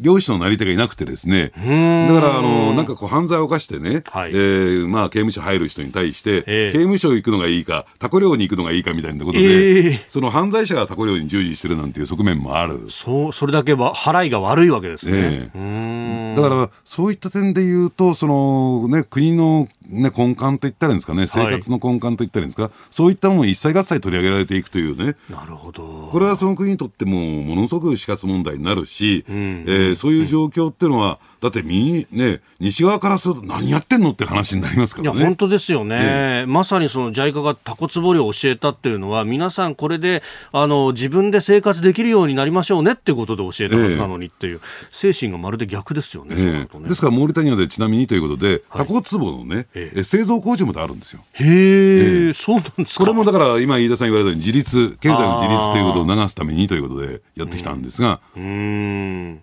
[0.00, 12.86] 漁師のなり手がいなくてですね、だから、あの、なんかこう、犯罪を犯してね、はい、えー、まあ、刑務所入る人に対して、えー、刑務所行くのがいいか、タコ漁に行くのがいいかみたいなことで、えー、その犯罪者がタコ漁に従事してるなんていう側面もある。
[12.90, 15.50] そう、それだけは払いが悪いわけですね。
[15.54, 25.16] えー、だから、そういった点で言うと、そのね、国のね、根幹と言ったらいいんですかね、生活の根幹と言ったらいいんですか、はい、そういったものを一切合切取り上げられていくというね。
[25.30, 26.08] なるほど。
[26.10, 35.18] これはその国にとっても、ものすごく死活問題になるし、うん、えー、そういう状況っていうのは、だってみ、ね、西側からすると何やってんのって話になりますからね。
[35.18, 35.98] いや、本当ですよね。
[36.00, 46.34] えまさにその JICA がタコツボ漁を教えたっていうのは、皆さんこれで、あの、自分で生活できるようになりましょうねっていうことで教えたはずなのにっていう、精神がまるで逆ですよね。
[46.34, 51.22] ねですから、モーリタニアでちなみにということで、タコツボのね、え製造工場まであるんですよ。
[51.32, 53.04] へえ、そうなんですか？
[53.04, 58.42] これもだから、今、飯田さん言われたように、自立、経済の自立ということを促すためにということでやってきたんですが、うん。
[58.42, 59.40] うん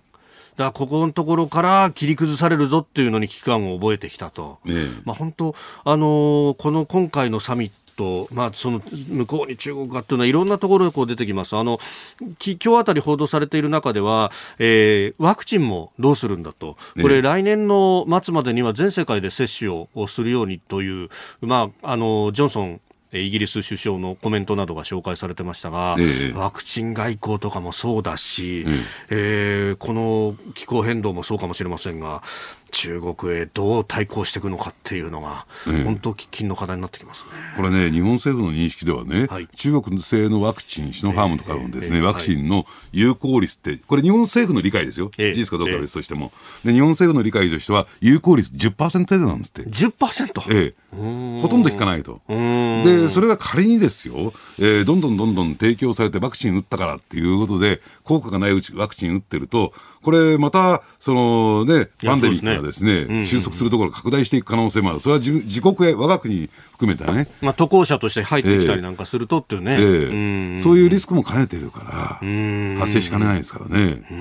[0.58, 11.56] だここのところから切り崩されるぞっていうのに危機感を覚えてきたと、ええ、まあ、本当、あのー、この今回のサミットまあ、その向こうに中国がっていうのはいろんなところでこう出てきます。
[11.56, 11.80] あの
[12.20, 21.10] 今日あたり報道されている中では、えー、ワクチンもどうするんだと、これ、来年の末までには全世界で接種をするようにという、
[21.42, 22.82] まあ、あのジョンソン
[23.14, 28.86] イギリス首相のコメントなどが紹介されてましたが、ええ、ワクチン外交とかもそうだし、え。
[29.10, 32.24] えー、この気候変動もそうかもしれませんが、
[32.72, 35.46] 中国へどう対抗していくのかっていうのが、
[35.84, 37.30] 本当、喫緊の課題になってきますね。
[37.58, 46.32] これね、日本政府の認識ではね、はい、中国製のワクチン、シノファームとかのですね、えー、ワクチンの有効率って、これ、日本政府の理解ですよ、えー、事実かどうかは別としても、
[46.64, 49.64] で、日本政府の理解としては、有効率10%程度なんですって。
[49.64, 50.54] 10%?
[50.54, 50.82] ええ。
[50.92, 52.22] ほとんど効かないと。
[52.28, 59.71] で、それが仮にですよ、えー、どんどんどんどん提供されてワクチン打ったからっていうことで、効果がないワクチン打ってると、
[60.02, 65.00] これまた、そのね、パンデミックがですね、ね収束するところ拡大していく可能性もある。
[65.00, 67.30] それは自自国へ、我が国含めたね。
[67.39, 69.74] まあ、渡航者として入ってきたりなんかするとっていうね。
[69.74, 74.04] えー、そういうリスクも兼ねてるから、発生しかねないですからね。
[74.10, 74.15] え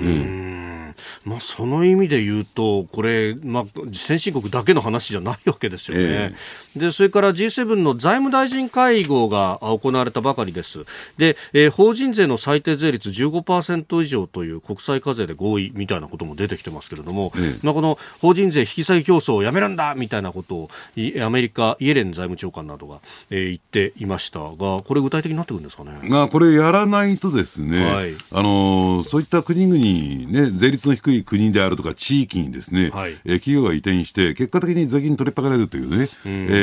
[0.66, 0.70] ー
[1.24, 6.05] まあ、その意味で言うと、これ、まあ、先進国だけの話じゃないわけですよね。
[6.05, 10.85] えー、でそれから G7 の財務大臣会合が行われたばかりです。
[11.18, 20.70] で、えー、法人税の最低税率15%以上という国際課税で合意みたいなことも出てきてますけれども、えー、まあ、この法人税引き下げ競争をやめるんだみたいなことを
[21.20, 25.98] アメリカ、イエレン財務長官などが、えー、言っていましたが、これ具体的になってくるんですかね？
[26.04, 36.60] まあ、これやらないとですね、はい、あのそういった国々、ね、税率の低い国であるとか地域にですね、はい、えー、企業が移転して、結果的に税金取りっぱがれるというね、うえー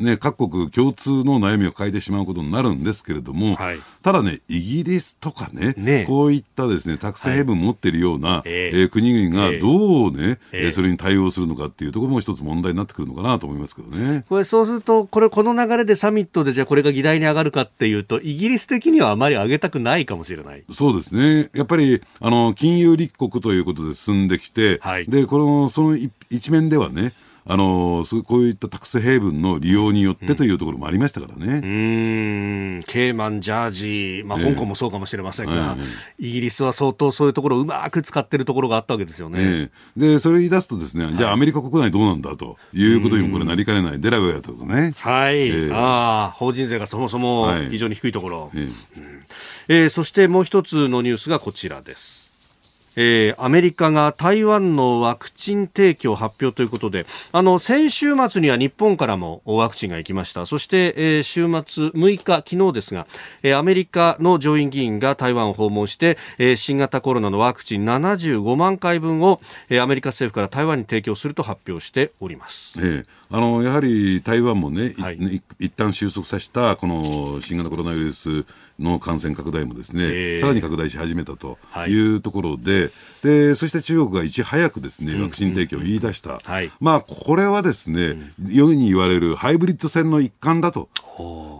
[0.00, 6.04] ね、各国共通の悩みを変えてしまうことになるんですけれども、はい、ただね、イギリスとかね、ね。
[6.06, 14.24] こういったですね、タクスヘブン持ってるような、はい、えー、国々がどうね、えー、それに対応するのかっていうところも一つ問題になってくるのかなと思いますけどね。
[14.28, 20.64] これそうすると、これ、この流れでサミットでじゃあこれが議題に上がるかっていうと、イギリス的にはあまり上げたくないかもしれない。
[20.70, 21.50] そうですね。
[21.54, 25.98] やっぱり、あの、金融立国ということで進んできて、はい、で、この、その
[26.30, 27.12] 一面ではね、
[27.48, 31.54] あのそうこういったタクスヘイブンの利用によってというところもありましたからね。
[31.54, 35.76] うん、ケーマン、ジャージー、まあ、香港もそうかもしれませんが、
[36.18, 39.38] えー、イギリスは相当そういうところをうまく使ってるところがあったわけですよね。
[39.40, 39.70] えー、
[40.14, 44.94] で、それを言い出すとですね、じゃあアメリカ国内どうなんだということにもこれなりかねない、デラウェアとかね。
[44.98, 45.48] はい。
[45.48, 48.40] えー、ああ、法人税がそもそも非常に低いところ。
[48.40, 48.72] はい、えー、
[49.68, 52.25] えー、そしてもう一つのニュースがこちらです。
[52.96, 60.46] えー、アメリカが台湾のワクチン提供発表ということで、あの、先週末には日本からもワクチンが行きました。
[60.46, 63.06] そして、えー、週末6日、昨日ですが、
[63.42, 72.78] えー、アメリカの上院議員が台湾を訪問して、えー、新型コロナのワクチン75万回分を、えー、アメリカ政府から台湾に提供すると発表しております。
[72.78, 78.44] えー、あの、やはり台湾もね、はい、一旦収束させた、この新型コロナウイルス
[78.78, 81.58] の感染拡大もですね、えー、さらに拡大し始めたと
[81.88, 82.06] い。
[82.06, 82.90] うところで、はい、
[83.22, 90.88] でそして中国がいち早くですねワクチン提供を言い出した、はい、まあこれはですね、世に言われるハイブリッド戦の一環だと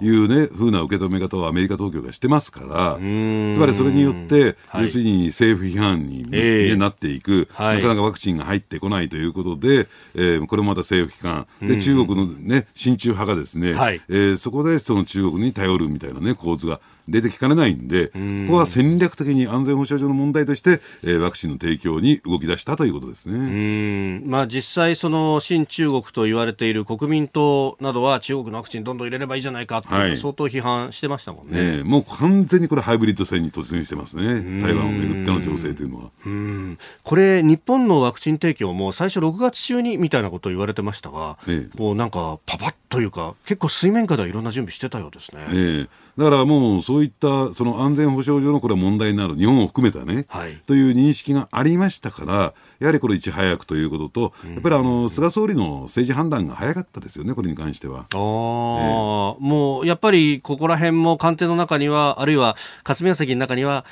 [0.03, 18.13] いうねふうな受け止め方をアメリカ当局がしてますから、つまりそれによって、はい、要するに政府批判に、えー、なっていく、なかなかワクチンが入ってこないということで、えー、これもまた政府機関で中国のね親中派がですね、はい、えー、そこでその中国に頼るみたいなね構図が出てきかねないんで、こ
[18.53, 24.21] こは戦略的に安全保障上の問題として、えー、ワクチンの提供に動き出したということですね。
[24.25, 36.11] まあ、実際、その新中国と言われている国民党などは、中国のワクチンどんどん入れればいいじゃないかっ相当批判してましたもんね、えー、もう完全にこれ、ハイブリッド戦に突入してますね、台湾をめぐっての情勢というのは。
[36.25, 36.79] うん。
[37.05, 45.45] これ、日本のワクチン提供も最初、6月中にみたいなことを言われてましたが、えー、こうなんか、パパッというか、結構水面下ではいろんな準備してたようですね。
[45.49, 58.01] えー、だからもう、そういったその安全保障上のこれは問題になる、日本を含めたね、はい、という認識がありましたから、やはりこれ、いち早くということと、やっぱりあの菅総理の政治判断が早かったですよね、これに関しては。
[58.01, 63.85] あえー、もうやっぱりここら辺も官邸の中には、あるいは霞が関の中には、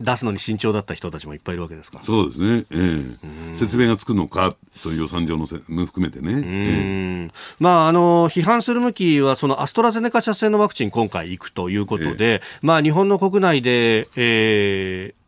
[0.00, 2.00] 出すのに慎重だった人たちもいっぱいいるわけですか。
[2.02, 6.42] そうですね、えー、説明がつくのか、そういう予算上のせも含めてね。
[6.44, 15.19] えー、まあ、あの批判する向きは、そのアストラゼネカ社製のワクチン、今回行くということで、えー、まあ、日本の国内で、えー、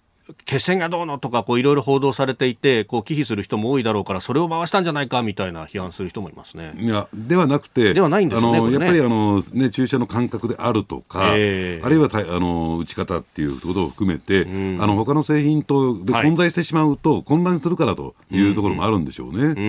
[0.45, 6.73] 決戦がどうのとかいろいろ報道されていてこう忌避する人も多いだろうからそれを回したんじゃないかみたいな批判する人もいますね。
[6.77, 19.61] いやではなくてではないんですよね、ね、やっぱりあの、ね、注射の感覚であるとか、えー、あるいはたあの打ち方っていうことを含めて、うん、あの他の製品とで混在してしまうと、混乱するからというところもあるんでしょうね、うん、う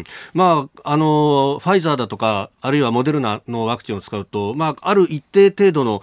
[0.00, 0.04] ん、
[0.34, 6.02] まあ、あのファイザーだとかあるいはモデルナのワクチンを使うと、まあ、ある一定程度の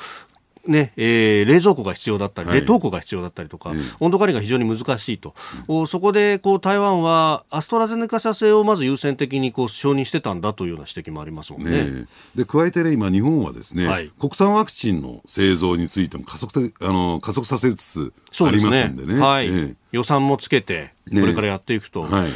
[0.68, 5.34] ねえー、冷蔵庫が必要だったり、冷凍庫が必要だったりとか、温度管理が非常に難しいと、
[5.68, 11.86] うん、そこでこう台湾はアストラゼネカ社製をまず優先的にこう承認してたんだというような指摘もありますもんね。
[11.86, 18.14] ねで加えて、ね、今、日本はですね、はい、国産ワクチンの製造についても加速あの加速させつつ
[18.46, 19.08] ありますんでね。
[19.08, 22.02] でねはい、えー、予算もつけて、これからやっていくと。
[22.02, 22.30] はい。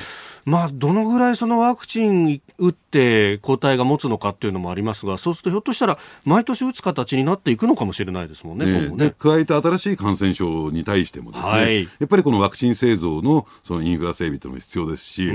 [0.46, 8.90] まあ、どのぐらいそのワクチン打って抗体が持つのかっていうのもありますが、そうするとひょっとしたら毎年打つ形になっていくのかもしれないですもんね、ね。
[8.90, 15.34] ね加えて新しい感染症に対してもですね、はい、やっぱりこのワクチン製造のそのインフラ整備というのも必要ですし、どう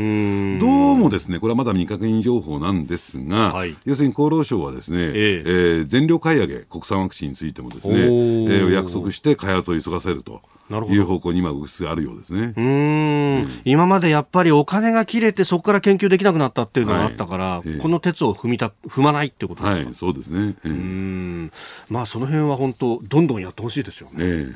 [0.97, 10.41] もですね、これはまだ未確認情報なんですが、はい、要するに厚労省はですね、えー、えー、全量買い上げ、国産ワクチンについてもですね、えー、約束して開発を急がせると。
[10.71, 12.53] いう方向に今あるようですね。
[12.55, 12.65] うん。
[12.65, 13.49] うん。
[13.65, 20.57] 今までやっぱりお金が切れてそこから研究できなくなったっていうのがあったから、はいえー、この鉄を踏みた踏まないってことですか、はい、そうですね。
[20.65, 21.53] えー、うん。
[21.89, 24.17] まあその辺は本当どんどんやってほしいですよね。
[24.19, 24.55] えー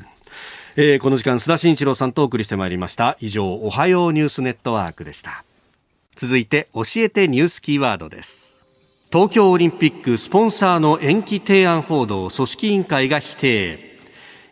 [0.75, 3.17] えー、この時間須田慎一郎さんとお送りしてまいりました。
[3.19, 5.43] 以上おはようニュースネットワークでした。
[6.15, 8.53] 続いて教えてニュースキーワードです。
[9.11, 13.93] 東京オリンピックスポンサーの延期提案報道組織委員会が否定。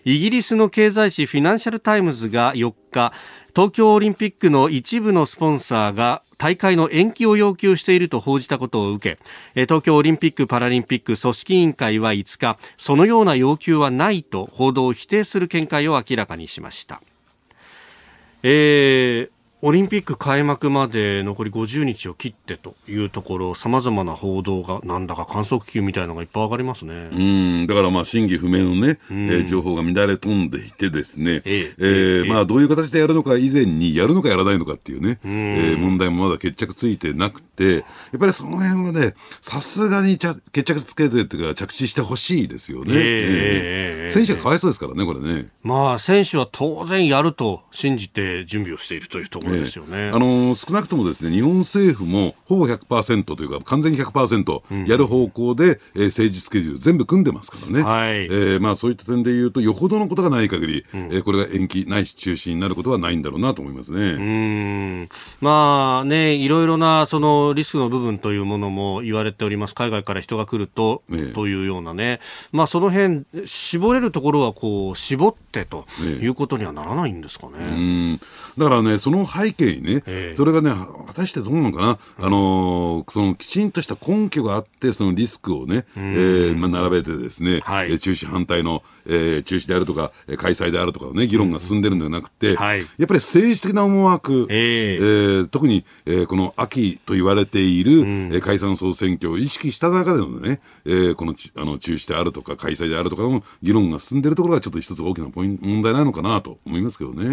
[0.03, 3.13] イギリスの経済誌フィナンシャルタイムズが4日
[3.55, 9.15] 東京オリンピックの一部のスポンサーが大会の延期を要求していると報じたことを受
[9.53, 16.99] け東京オリンピック・パラリンピック組織委員会は5日そのような要求はないと報道を否定する見解を明らかにしました。
[18.41, 27.09] えーオリンピック開幕まで残り50日を切ってというところ、さまざまな報道が、なんだか観測気球みたいなのがいっぱい上がりますね。
[27.11, 27.15] う
[27.63, 37.83] んだからまあ真偽不明のね、えー、情報が乱れ飛んでいてですね、ええー、まあどういう形でやるのか以前にやるのかやらないのかっていうね、うえー、問題もまだ決着ついてなくて、やっ
[38.19, 42.93] ぱりその辺はね、さすがに決着つけてっていうか着地してほしいですよね。
[42.93, 45.49] えー、えー、選手がかわいそうですからね、これね。
[45.61, 50.09] まあ選手は当然やると信じて準備をしているというところですよね。
[50.13, 58.25] あの少なくともですね日本政府もほぼ100%というか完全に100%やる方向で、うん、えー、政治スケジュール全部組んでますからね、はい。
[58.25, 63.99] えーまあ、そういった点でいうとよほどのことがない限り、うん、えー、これが延期ないし中止になることはないんだろうなと思いますね。
[63.99, 65.09] うん。
[65.39, 69.75] まあねいろいろなそのリスクの部分というものも言われております。
[69.75, 72.19] 海外から人が来ると、ね、というようなね、
[72.51, 78.11] まあ、その辺絞れるところはこう絞ってということにはならないんですかね。
[78.13, 78.19] ね
[78.57, 80.31] だからねその背景にね、え。
[80.33, 80.71] ー、それがね、
[81.07, 107.25] 果たしてどうなのかな、あのー、そのきちんとした根拠があって、そのリスクをね、えー、まあ、並べてですね、はい、中止反対の、えー、中止であるとか、開催であるとかね、議論が進んでるんではなくて、はい、やっぱり政治的な思惑、えー、えー、特に、えー、この秋と言われている、うん、え解散総選挙を意識した中でのね、えー、このあの中止であるとか、開催であるとかの議論が進んでいるところが、ちょっと一つ大きなポイント問題なのかなと思いますけどね。
[107.25, 107.29] う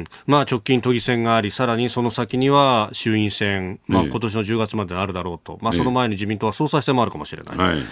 [0.00, 0.04] ん。
[0.26, 7.56] まあ、直近都議選があり、さらにその先には衆院選、まあ、今年の10月まであるだろうと、まあ、その前に自民党は総裁選もあるかもしれない。
[7.56, 7.82] はい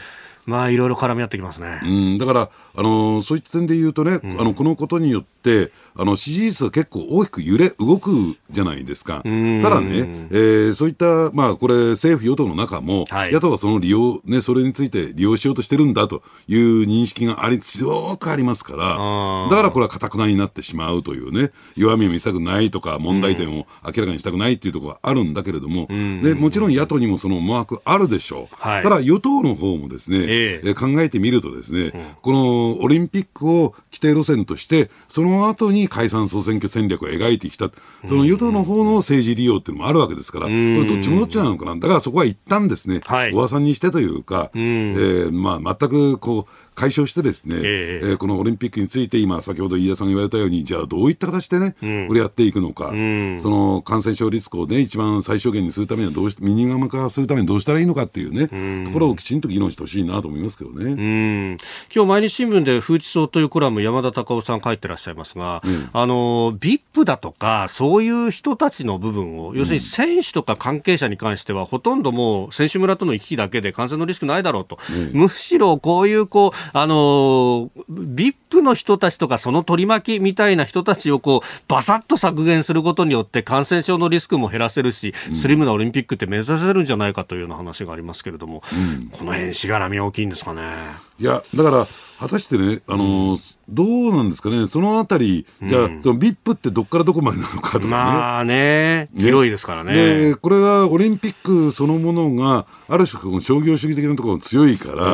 [0.49, 1.79] まあいろいろ絡み合ってきますね。
[1.85, 9.23] うん、だから、あのー、そういった点で言うとね、うん、あのこのことによって、あの支持率が結構大きく揺れ、動くじゃないですか。
[9.25, 18.79] ただね、えー、そういった、まあこれ、政府・与党の中も、はい、野党はその利用、ね、それについて利用しようとしてるんだという認識があり、強くありますから、
[19.51, 25.89] だからこれはかたくなになってしまうというね、弱みを見せたくないとか、問題点を明らかにしたくないっていうところがあるんだけれども、
[26.23, 28.55] でもちろん野党にもその思惑あるでしょう。
[28.57, 37.71] はい、ただ与党の方もですね、えー、考えてみるとですね、うん、このオリンピックを規定路線として、その後に解散総選挙戦略を描いてきた、
[38.07, 41.77] その与党の方の政治利用っていうのもあるわけですから、これどっちもどっちなのかな。
[41.77, 60.85] だからそこは一旦ですね、はい、おさんにしてというか、えー、まあ全くこう、解消してですね、えー、えー、このオリンピックについて今、先ほど飯田さんが言われたように、じゃあどういった形でね、うん、これやっていくのか、うん、その感染症リスクをね、一番最小限にするためにはどうし、ミニマム化するためにどうしたらいいのかっていうね、うん、ところをきちんと議論してほしいなと思いますけどね。
[60.85, 61.59] うん、
[61.95, 65.63] 今日毎日新聞で風知草というコラム、山田隆夫さん書いてらっしゃいますが、
[65.93, 71.99] あの、VIP だとか、そういう人たちの部分を、要するに選手とか関係者に関しては、ほとん。
[72.03, 74.79] どもう選手村との行き来だけで感染のリスクないだろうと。
[75.13, 91.08] むしろこういう、こう、あの、VIP の人たちとかその取り巻きみたいな人たちをこうバサッと削減することによって感染症のリスクも減らせるし、スリムなオリンピックって目指せるんじゃないかというような話がありますけれども、うん、この辺しがらみ大きいんですかね。
[91.19, 91.89] いやだから
[92.19, 97.91] 果たしてね、あのーうん、どうなんですかね、そのあたり、じゃあ、うん、その VIP ってどっからどこまでなのかとかね。
[97.91, 99.93] まあね、広いですからね。
[99.95, 105.13] で、これはオリンピックそのものが、ある種、商業主義的なところが強いから、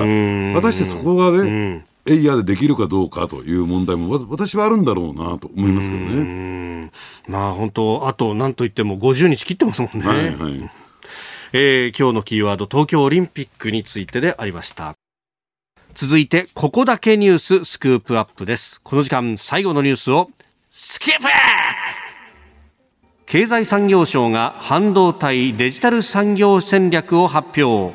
[0.54, 6.90] 果たしてそこがね、エイヤーでできるかどうかという問題も私はあるんだろうなと思いますけどね。
[7.28, 10.06] まあ本当、あとなんといっても50日切ってますもんね。
[10.06, 10.70] はいはい。
[11.52, 14.94] えー、今日のキーワード、東京オリンピックについてでありました。
[15.94, 18.80] 続いて、ここだけニューススクープアップです。
[18.82, 20.28] この時間、最後のニュースを、
[20.70, 21.26] スキップ
[23.26, 27.94] 経済産業省が半導体デジタル産業戦略を発表。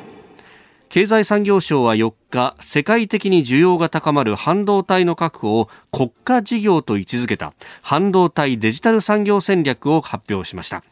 [0.90, 10.82] 経済産業省は4日世界的に需要が高まる半導体の確保を国家事業と位置づけた半導体デジタル産業戦略を発表しました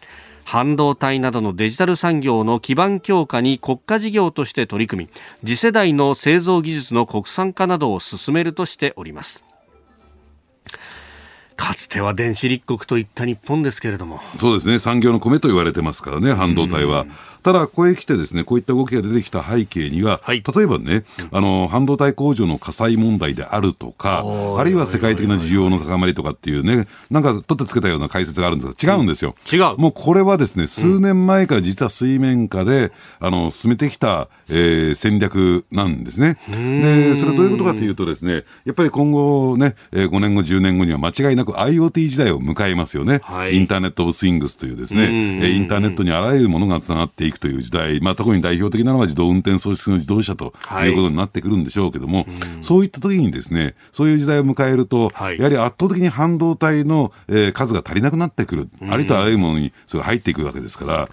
[0.50, 5.10] 半導体などのデジタル産業の基盤強化に国家事業として取り組み
[5.46, 9.47] 次世代の製造技術の国産化などを進めるとしております。
[11.58, 14.20] かつては電子立国といった日本ですけれども。
[14.38, 14.78] そうですね。
[14.78, 17.04] 産業の米と言われてますからね、半導体は。
[17.42, 24.24] ただ、ここへ来てですね、こういった動きが出てきた背景には、はい、例えばね、あの、半導体工場の火災問題であるとか、
[24.56, 29.34] あるいは世界的な需要の高まりとかっていうね、なんか取ってつけたような解説があるんですが、違うんですよ。
[29.52, 29.76] 違う。
[29.78, 36.38] もうこれはですね、数年前から実は水面下で、あの、進めてきた、えー、戦略なんですね。
[36.50, 43.20] で、それどういうことかというとですね、やっぱり今後ね、えー、5年後、10年後には間違いなく IoT 時代を迎えますよね。
[43.22, 50.52] はい、インターネット・オブ・スイングスというですね、えインターネットにあらゆるものがつながっていくという時代、まあ、特に代表的なのは自動運転装置の自動車と
[50.84, 50.88] い。
[50.92, 52.26] うことになってくるんでしょうけども、はい、
[52.62, 61.08] そういった時にですね、そういう時代を迎えると、はい、やはり圧倒的に半導体の、えー、数が足りなくなってくる、ありとあらゆるものにそれが入っていくわけですから、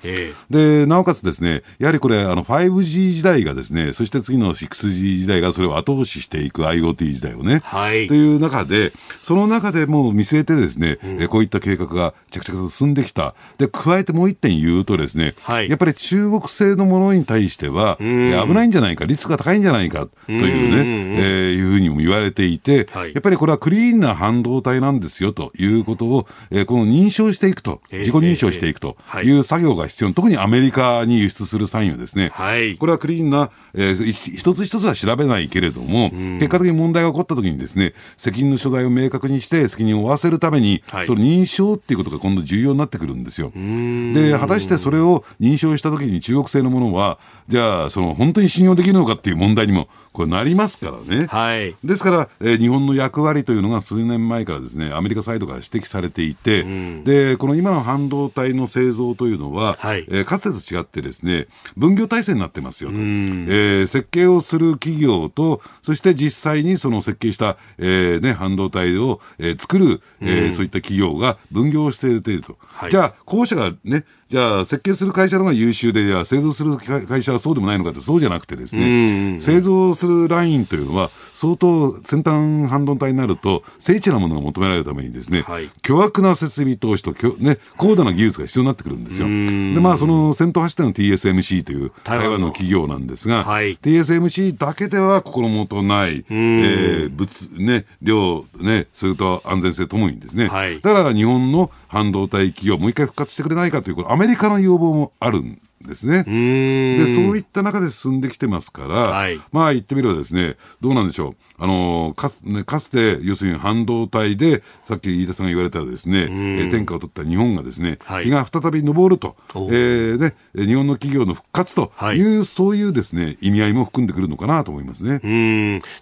[0.49, 13.35] で、なおかつですね、やはりこれ、あの、5G 時代がですね、そして次の 6G 時代がそれを後押ししていく IoT 時代をね、はい、という中で、その中でもう見据えてですね、うん、こういった計画が着々と進んできた。
[13.57, 18.05] で、加えてもう一点言うとですね、はい、やっぱり中国製のものに対しては、危
[18.53, 29.35] ないんじゃないか、リスクが高いんじゃないかというね、えー、いうふうにも言われていて、はい、やっぱりこれはクリーンな半導体なんですよということを、えー、この認証していくと、自己認証していくとい。
[29.39, 43.51] う作業が必要、特にアメリカに輸出する際にはですね、はい、これはクリーンな、えー、一つ一つは調べないけれども、結果的に問題が起こったときにですね、責任の所在を明確にして責任を負わせるために、はい、その認証っていうことが今度重要になってくるんですよ。
[43.55, 51.27] で、果たしてそれを認証したときに中国製のものは、じゃあ、その本当に信用できるのかっていう問題にもこれなりますからね。
[51.27, 62.95] はい、ですから、えー、日本の役割というのが数年前からですね、アメリカサイドから指摘されていて、うん、で、この今の半導体の製造というのは、はい、えー、かつてと違ってですね、分業体制になってますよと。
[62.95, 72.57] うん、えー、設計をする企業と、そして実際にその設計した、えー、ね、半導体を、えー、作る、えー、そういった企業が分業していると。
[72.61, 89.27] はい、じゃあ、後者がね、じゃあ設計する会社の方が優秀で、じゃ製造する会社はそうでもないのかって、そうじゃなくてですね、製造するラインというのは、相当先端半導体になると、精緻なものが求められるためにですね、はい、巨悪な設備投資と、ね、高度な技術が必要になってくるんですよ。
[89.27, 89.31] で、
[89.79, 92.55] まあ、その先頭走ってるの TSMC という台湾の。
[92.55, 106.23] 企業なんですが、はい、TSMC だけでは心もとない、えー、物、ね、量、ね、それと安全性ともにですね、はい、だから日本の半導体企業、もう一回復活してくれないかという、これ、アメリカの要望もあるんですね。
[106.23, 111.35] で、そういった中で進んできてますから、はい、まあ言ってみればですね、どうなんでしょう。
[111.57, 125.19] あのかつ、ね、かつて、要するに半導体で、さっき飯田さんが言われたですね、え天下を取った日本がですね、はい、日が再び昇ると、えー、ね、日本の企業の復活という、はい、そういうですね、意味合いも含んでくるのかなと思いますね。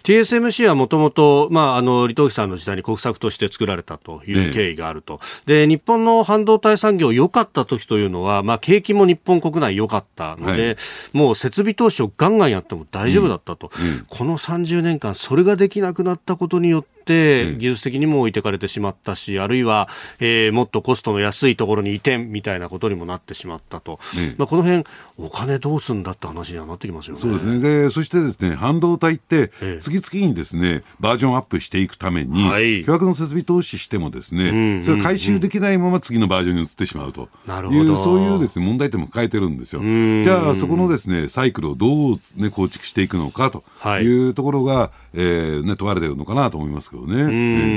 [0.02, 5.20] TSMC はもともと、まあ、あの、李登輝さんの時代に国策として作られたという経緯があると。
[5.46, 10.76] ね、で、日本の半導体産業良かった時というのは、まあ、景気も日本国内良かったので、はい、
[11.12, 13.70] もう設備投資をガンガンやっても大丈夫だったと。
[13.78, 19.88] うんうん、この30年間、それができなくなったことによって、技術的にも置いてかれてしまったし、あるいは、
[20.20, 23.98] えー、もっとコストの安いところに移転みたいなことにもなってしまったと、
[24.36, 24.84] まあ、この辺
[25.18, 27.20] お金どうすんだって話にはなってきますよね。
[27.20, 27.60] そうですね。
[27.60, 29.50] でそしてですね半導体って、
[29.80, 37.28] 次々にですねバージョンアップしていくために、はい、巨額の設備投資してもですね、うんうんうん、それ回収できないまま次のバージョンに移ってしまうと。
[37.70, 39.82] いうそういうですね問題点も抱えてるんですよ。
[39.82, 43.62] じゃあそこのですねサイクルをどう、ね、構築していくのかと
[44.00, 44.14] い。
[44.28, 47.22] うところが、はい、えー、ね、問われてるのかなと思いますけどね。
[47.22, 47.28] う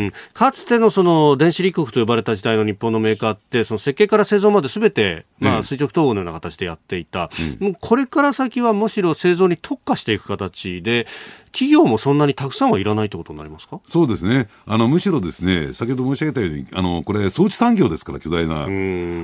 [0.07, 0.13] ん。
[0.33, 7.29] かつてのその電子立国と呼ばれた時代の日本のメーカーって、その設計から製造まで全て、まあ、垂直統合のような形でやっていた、
[7.61, 11.05] うん、もうこれから先はむしろ製造に特化していく形で、
[11.51, 13.79] 企業もそんなにたくさんはいらないということになりますか？
[13.87, 14.47] そうですね。
[14.67, 18.67] あの、むしろですね先ほど申し上げたように、あのこれ、装置産業ですから、巨大な。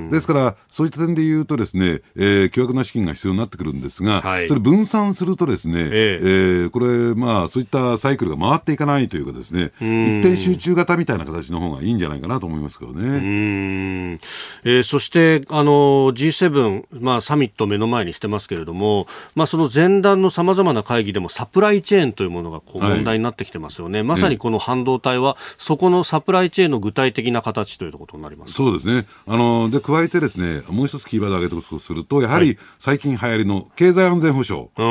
[0.09, 13.01] ですから、そういった点で言うと、ですね、えー、巨額な資金が必要になってくるんですが、はい、それ分散すると、ですね、えー、えー、これ、まあ、そういったサイクルが回っていかないというか、ですね一点集中型みたいな形の方がいいんじゃないかなと思いますけどね。
[13.05, 14.19] うん。
[14.63, 28.53] えー、そしてあの G7、まあ、サミット目の前にしてますけれども、まあ、その前段のさまざまな会議でもサプライチェーンというものがこう問題になってきてますよね、はい、まさにこの半導体は、そこのサプライチェーンの具体的な形ということになります。
[28.53, 29.05] そうですね。
[29.27, 34.83] あので加えてですねもう一つキーワードを挙げてとするとやはり最近流行りの経済安全保障、は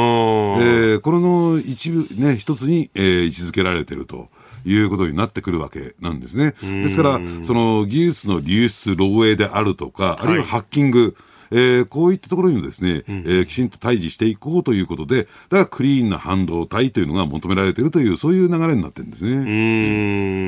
[0.58, 4.28] い、えー、これの一部、ね、一つに、えー、位置づけられていると。
[4.64, 6.54] いうことになってくるわけなんですね。
[6.62, 11.16] ですから、その技術の流出、漏洩であるとか、あるいはハッキング、
[11.52, 19.32] えー、こういったところにもですね、うん、えー、きちんと対峙していこうということで、だからクリーンな半導体というのが求められているという、そういう流れになってるんですね。
[19.32, 19.36] う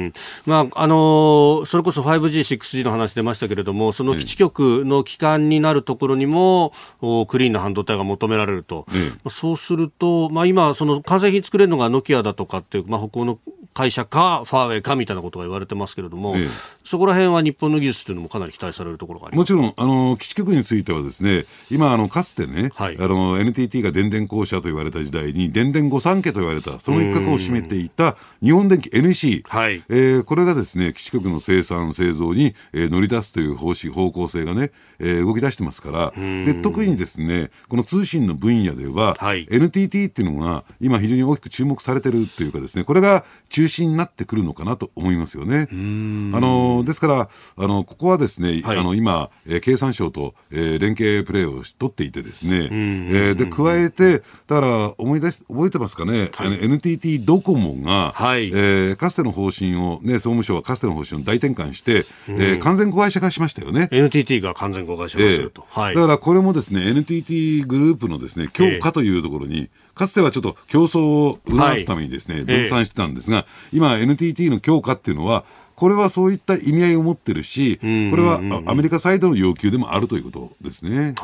[0.08, 0.12] ん。
[0.46, 13.38] まああのそれこそ 5G、6G の話出ましたけれども、その基地局の基幹になるところにも、おクリーンな半導体が求められると、ええ、そうすると、まあ、今、その完成品作れるのがノキアだとかっていう、まあ、北欧の
[13.74, 16.48] 会社か、ファーウェイかみたいなことが言われてますけれども、ええ、
[16.84, 29.84] そこら辺は日本の技術というのもかなり期待されるところがありもちろん、あの基地局についてはですね、今、あのかつてね、はい、あの NTT が電電公社と言われた時代に、電電御三家と言われた、その一角を占めていた日本電機 NEC、はい。
[29.88, 34.70] えー、これがですね基地局の生産、製造に、えー、乗り出すという方針方向性がね、
[35.04, 45.68] えー、動き出してますから、で特にですねこの通信の分野では、はい、NTT っていうのが今、非常に大きく注目されてるというかですね、これが中心になってくるのかなと思いますよね。
[45.70, 63.88] あのですからあの、ここはですね、はい、あの今、えー、経産省と、えー、連携プレーを取っていてですね、えー、で加えて、だから思い出し覚えてますかね、はい、NTT ドコモが、はい、えー、かつての方針を、ね、総務省はかつての方針を大転換して、えー、完全子会社化しましたよね。
[63.90, 75.44] NTT が完全子会社化すると、えーはい、だからこれもですね NTT グループのですね強化というところに、えーかつてはちょっと競争を促すためにですね、はい、分散してたんですが、えー、今 NTT の強化っていうのは、
[75.76, 81.14] これはそういった意味合いを持ってるし、これはアメリカサイドの要求でもあるということですね。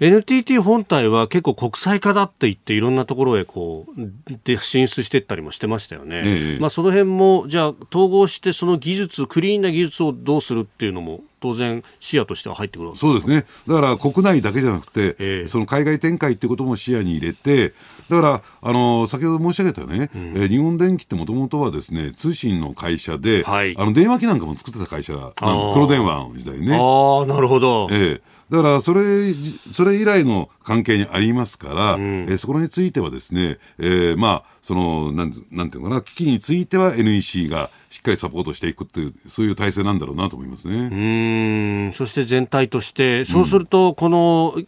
[0.00, 4.00] NTT 本体は結構国際化だって言っていろんなところへこう
[4.44, 6.22] で進出していったりもしてましたよね。
[6.24, 17.74] ええ、まあその辺もじゃあ統合してその技術クリーンな技術をどうするっていうのも当然、視野としては入ってくるそうですね、だから国内だけじゃなくて、えー、その海外展開っていうことも視野に入れて、
[18.08, 26.74] だから、あの先ほど申し上げたね、うん、えー、日本電機ってもともとはですね通信の会社で、はい、あの電話機なんかも作ってた会社、黒電話の時代ね。
[26.74, 29.34] あなるほど、えーだからそれ、
[29.72, 40.74] それ以来の関係にありますから、うん、えー、そこについてはですね、えー、まあ、その、なん、なんていうのかな、機器については NEC がしっかりサポートしていくっていう、そういう体制なんだろうなと思いますね。
[40.76, 44.66] うん、そして全体として、そうすると、この、うん、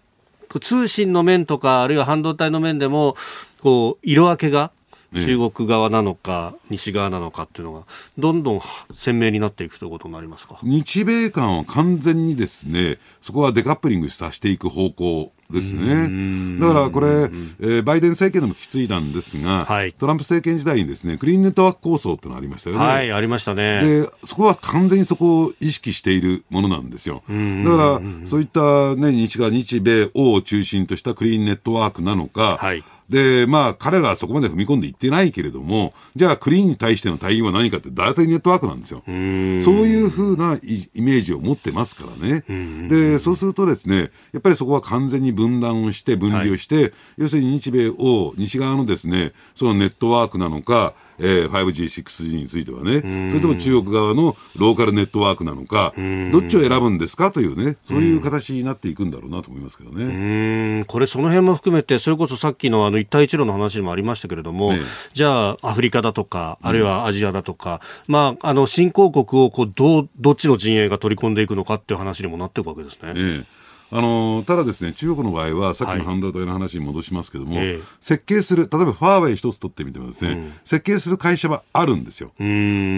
[0.61, 3.17] 通信の面とか、あるいは半導体の面でも、
[3.61, 4.71] こう、色分けが
[5.15, 7.85] 中国側なのか、西側なのかっていうのが、
[8.19, 8.61] どんどん
[8.95, 10.59] 鮮明になっていくということになりますか？
[10.63, 16.59] 日米間は完全にですね、そこはデカップリングさせていく方向ですね。
[16.61, 22.85] だからこれ、えー、バイデン政権でも引き継いだんですが、はい、トランプ政権時代にですね、クリーンネットワーク構想ってのがありましたよね。
[22.85, 23.81] はい、ありましたね。
[23.83, 27.23] で、そこは完全にそこを意識しているものなんですよ。
[27.29, 39.03] だから、そういったね、日が日米欧を中心としたクリーンネットワークなのか、はいで、まあ、彼らはそこまで踏み込んでいってないけれども、じゃあ、クリーンに対しての対応は何かって、大体ネットワークなんですよ。
[39.07, 42.45] そういうふうなイメージを持ってますからね。
[42.89, 55.95] で、そうするとですね、やっぱりそこは完全に分断をして、分離をして、はい、要するに日米を、西側のですね、そのネットワークなのか、えー、5G、6G についてはね、それとも中国側のローカルネットワークなのか、
[56.33, 57.31] どっちを選ぶんですか？
[57.31, 60.85] というね、そういう形になっていくんだろうなと思いますけどね。
[60.87, 64.81] これ、その辺も含めて、それこそさっきのあの一帯一路の話にもありましたけれども、ね、
[65.15, 73.15] じゃあ、アフリカだとか、あるいはアジアだとか、うん、まあ、あの新興国をこうどうどっちの陣営が取り込んでいくのかっていう話にもなっていくわけですね。
[73.15, 73.45] ね
[73.91, 82.33] あのただですね、中国の場合は、さっきの半導体の話に戻しますけども、はい、設計する、例えばファーウェイ一つ取ってみてもですね、うん、設計する会社はあるんですよ。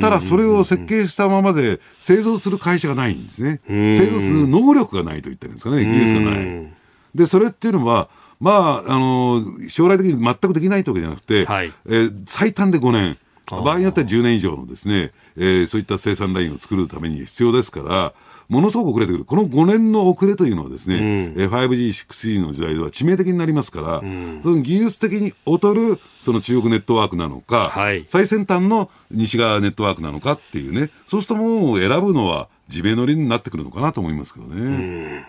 [0.01, 3.61] ただ、それを設計したままで製造する会社がないんですね。
[3.66, 6.72] 製造する能力がないと言ってるんですかね、技術がない。
[7.14, 8.09] で、それっていうのは、
[8.41, 13.18] まあ、あの将来的に全くできないというわけじゃなくて、はい、えー、最短で5年、
[13.51, 18.12] 場合によっては10年以上のですね、えー、そういった生産ラインを作るために必要ですから、
[18.49, 19.25] ものすごく遅れてくる。
[19.25, 35.27] この5年の遅れというのはですね、うん、5G、6G の時代では致命的になりますから、うん、その技術的に劣るその中国ネットワークなのか、はい、最先端の西側ネットワークなのかっていうね、そうするともう選ぶのは自明の理になってくるのかなと思いますけどね。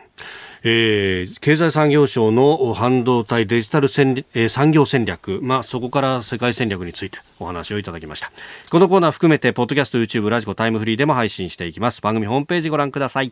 [0.64, 8.32] うんえー、経済産業省の半導体デジタル戦、えー、産業戦略、まあ、そこから世界戦略についてお話をいただきました。
[8.70, 12.02] このコーナー含めてポッドキャスト YouTube ラジコタイムフリーでも配信していきます。
[12.02, 13.32] 番組ホームページご覧ください。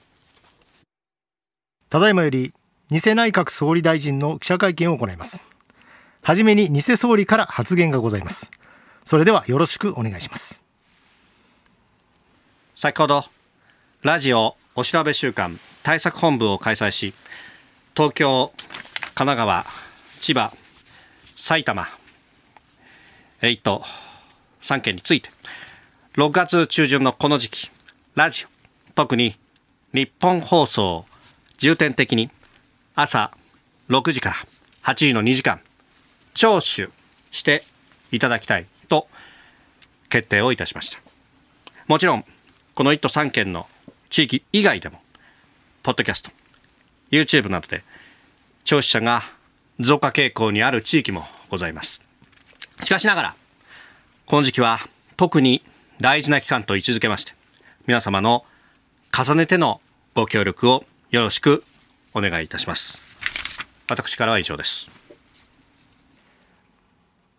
[1.90, 2.54] ただいまより
[2.90, 5.46] 偽内閣総理大臣の記者会見を行います。
[6.22, 8.52] はじめに偽総理から発言がございます。
[9.06, 10.64] それではよろしくお願いします。
[12.76, 13.26] 先ほど
[14.04, 17.16] ラジオお調べ週間対策本部を開催し
[17.96, 18.54] 東京、
[19.16, 19.66] 神奈川、
[20.20, 20.54] 千葉、
[21.36, 21.88] 埼玉、
[23.42, 23.82] 1都
[24.62, 25.32] 3県について
[26.14, 27.72] 6月中旬のこの時期
[28.14, 29.36] ラジオ特に
[29.96, 31.06] 日本放送
[31.58, 32.30] 重点的に
[32.94, 33.32] 朝
[33.90, 34.36] 6時から
[34.84, 35.60] 8時の2時間
[36.36, 36.92] 聴取
[37.32, 37.64] して
[38.12, 39.08] いただきたいと
[40.10, 41.00] 決定をいたしました。
[41.88, 42.26] もちろん
[42.76, 43.66] この1都3県の
[44.10, 45.02] 地域以外でも
[45.84, 46.32] ポッドキャスト
[47.12, 47.84] YouTube などで
[48.64, 49.24] 聴取者が
[49.80, 52.04] 増加傾向にある地域もございます。
[52.84, 53.36] しかしながら
[54.26, 54.80] この時期は
[55.16, 55.64] 特に
[56.00, 57.34] 大事な期間と位置づけまして
[57.86, 58.46] 皆様の
[59.18, 59.82] 重ねての
[60.14, 61.64] ご協力をよろしく
[62.14, 63.02] お願いいたします。
[63.90, 64.92] 私からは以上です。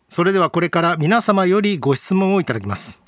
[0.09, 3.03] それではこれから皆様よりご質問をいただきます。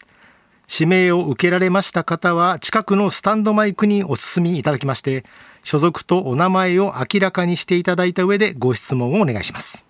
[0.72, 5.24] 指名を受けられました方は近くのスタンドマイクにお進みいただきまして
[5.64, 9.86] 所属とお名前を明らかにしていただいた上でご質問をお願いします。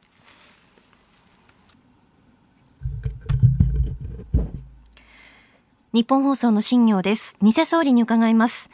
[5.93, 7.37] 日本放送の新業です。
[7.43, 8.71] 偽総理に伺います。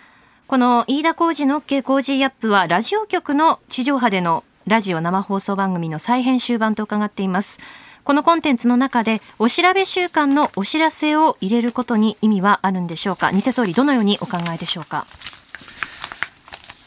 [0.46, 7.58] この飯田浩二の OK 工事アップはラジオ局の地上波でのラジオ生放送番組の再編集版と伺っています。
[8.06, 13.32] このコンテンツの中でお調べ週間のお知らせを入れることに意味はあるんでしょうか？
[13.32, 15.08] 偽総理どのようにお考えでしょうか？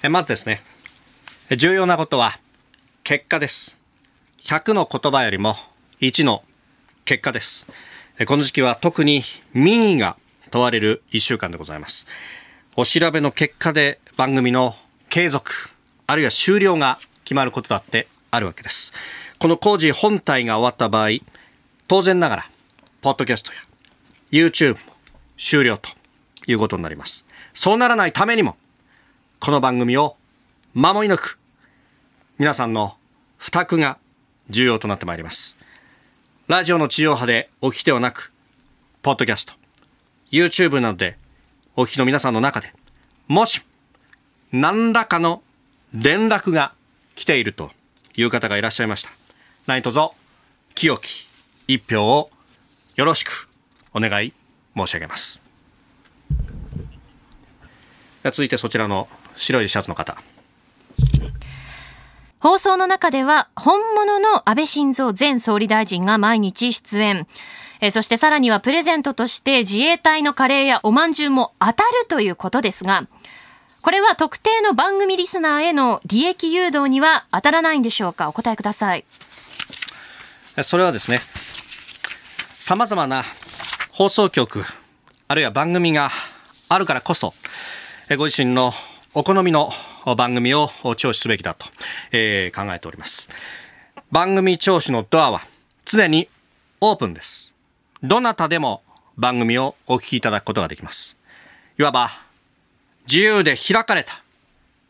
[0.10, 0.64] まずですね。
[1.58, 2.40] 重要なことは
[3.04, 3.82] 結果です。
[4.44, 5.58] 100の言葉よりも
[6.00, 6.46] 1の
[7.04, 7.68] 結果です。
[8.26, 9.22] この時期は特に
[9.54, 10.16] 民意が
[10.52, 12.08] 問われる1週間でございます。
[12.78, 14.74] お調べの結果で番組の
[15.10, 15.52] 継続、
[16.08, 18.94] あるいは終了が決まることだってあるわけです。
[19.40, 21.12] この工事本体が終わった場合、
[21.88, 22.50] 当然ながら、
[23.02, 23.60] ポッドキャストや
[24.32, 24.80] YouTube も
[25.38, 25.90] 終了と
[26.46, 27.24] いうことになります。
[27.54, 28.58] そうならないためにも、
[29.40, 30.18] この番組を
[30.74, 31.40] 守り抜く、
[32.38, 32.98] 皆さんの
[33.38, 33.98] 負託が
[34.50, 35.56] 重要となってまいります。
[36.50, 38.34] ラジオの地上波でお聞きではなく、
[39.02, 39.54] ポッドキャスト、
[40.32, 41.18] YouTube などで
[41.78, 42.74] お聞きの皆さんの中で、
[43.30, 43.62] もし、
[44.52, 45.42] 何らかの
[45.94, 46.74] 連絡が
[47.16, 47.72] 来ていると
[48.18, 49.19] いう方がいらっしゃいました。
[49.70, 50.14] 何卒、
[50.74, 51.30] 清き
[51.68, 52.32] 一票を
[52.96, 53.48] よろしく
[53.94, 54.34] お願い
[54.76, 55.40] 申し上げます。
[58.24, 59.08] 続いてそちらの
[59.38, 60.18] 白いシャツの方。
[62.40, 67.28] 放送の中では本物の安倍晋三前総理大臣が毎日出演。
[67.80, 73.06] えそしてさらにはプレゼントとして自衛隊のカレーやおまんじゅうも当たるということですが、
[73.84, 78.30] これは特定の番組リスナーへの利益誘導には当たらないんでしょうか？
[78.30, 79.06] お答えください。
[80.64, 81.22] それはですね、
[82.60, 83.24] 様々な
[83.92, 84.64] 放送局、
[85.28, 86.10] あるいは番組が
[86.68, 87.34] あるからこそ、
[88.18, 88.74] ご自身の
[89.14, 89.72] お好みの
[90.18, 91.66] 番組を聴取すべきだと、
[92.12, 93.30] え、考えております。
[94.12, 95.42] 番組聴取のドアは
[95.86, 96.28] 常に
[96.82, 97.54] オープンです。
[98.02, 98.82] どなたでも
[99.18, 101.16] 番組をお聞きいただくことができます。
[101.78, 102.10] いわば
[103.08, 104.24] 自由で開かれた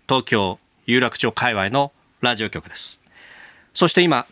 [0.08, 1.92] 東京有楽町界隈の
[2.22, 3.00] ラジオ局です。
[3.74, 4.26] そして今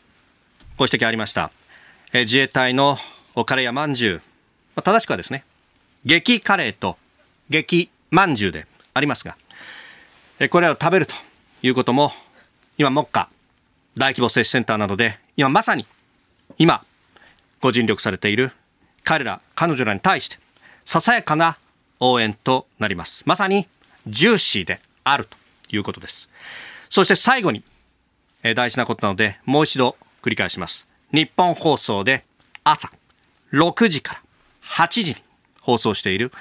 [0.77, 1.49] ご指摘ありました、
[2.13, 2.99] え、自衛隊の
[3.33, 4.15] おカレーやまんじゅう、
[4.75, 5.43] まあ、正しくはですね、
[6.05, 6.99] 激カレーと
[7.49, 9.35] 激まんじゅうでありますが、
[10.37, 11.15] えこれらを食べると
[11.63, 12.13] いうことも、
[12.77, 13.27] 今、目下、
[13.97, 15.87] 大規模接種センターなどで、今まさに、
[16.59, 16.85] 今、
[17.59, 18.51] ご尽力されている
[19.03, 20.37] 彼ら、彼女らに対して、
[20.85, 21.57] ささやかな
[21.99, 23.23] 応援となります。
[23.25, 23.67] まさに、
[24.05, 25.37] ジューシーであると
[25.69, 26.29] いうことです。
[26.87, 27.63] そして最後に、
[28.43, 29.97] え大事なことなので、もう一度
[30.27, 30.87] 繰り返します。
[31.13, 32.25] 日本放送で
[32.65, 32.91] 朝
[33.53, 34.21] 6時から
[34.85, 35.23] 8時に
[35.61, 36.33] 放送している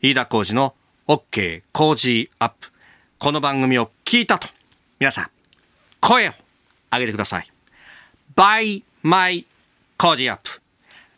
[0.00, 0.74] 飯田浩二の
[1.08, 2.70] OK 工事アップ
[3.18, 4.48] この番組を聞いたと、
[5.00, 5.30] 皆さん、
[6.00, 6.32] 声を
[6.92, 7.48] 上げてください。
[8.36, 9.44] by my
[9.96, 10.60] 工事アップ。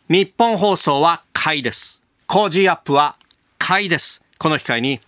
[0.09, 2.01] 日本放送は買いです。
[2.25, 3.17] 工事アップは
[3.59, 4.23] 買いです。
[4.39, 4.99] この機会に、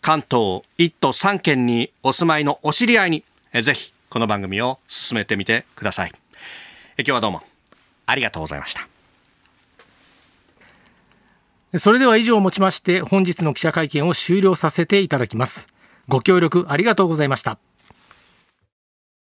[0.00, 3.24] 関東1都3県にお住まいのお知り合いに、
[3.60, 6.21] ぜひこの番組を進めてみてください。
[6.98, 7.42] 今日はどうも
[8.06, 8.86] ありがとうございました。
[11.78, 15.68] それでは以上をもちまして本日の記者会見を終了させていただきます。
[16.08, 17.58] ご協力ありがとうございました。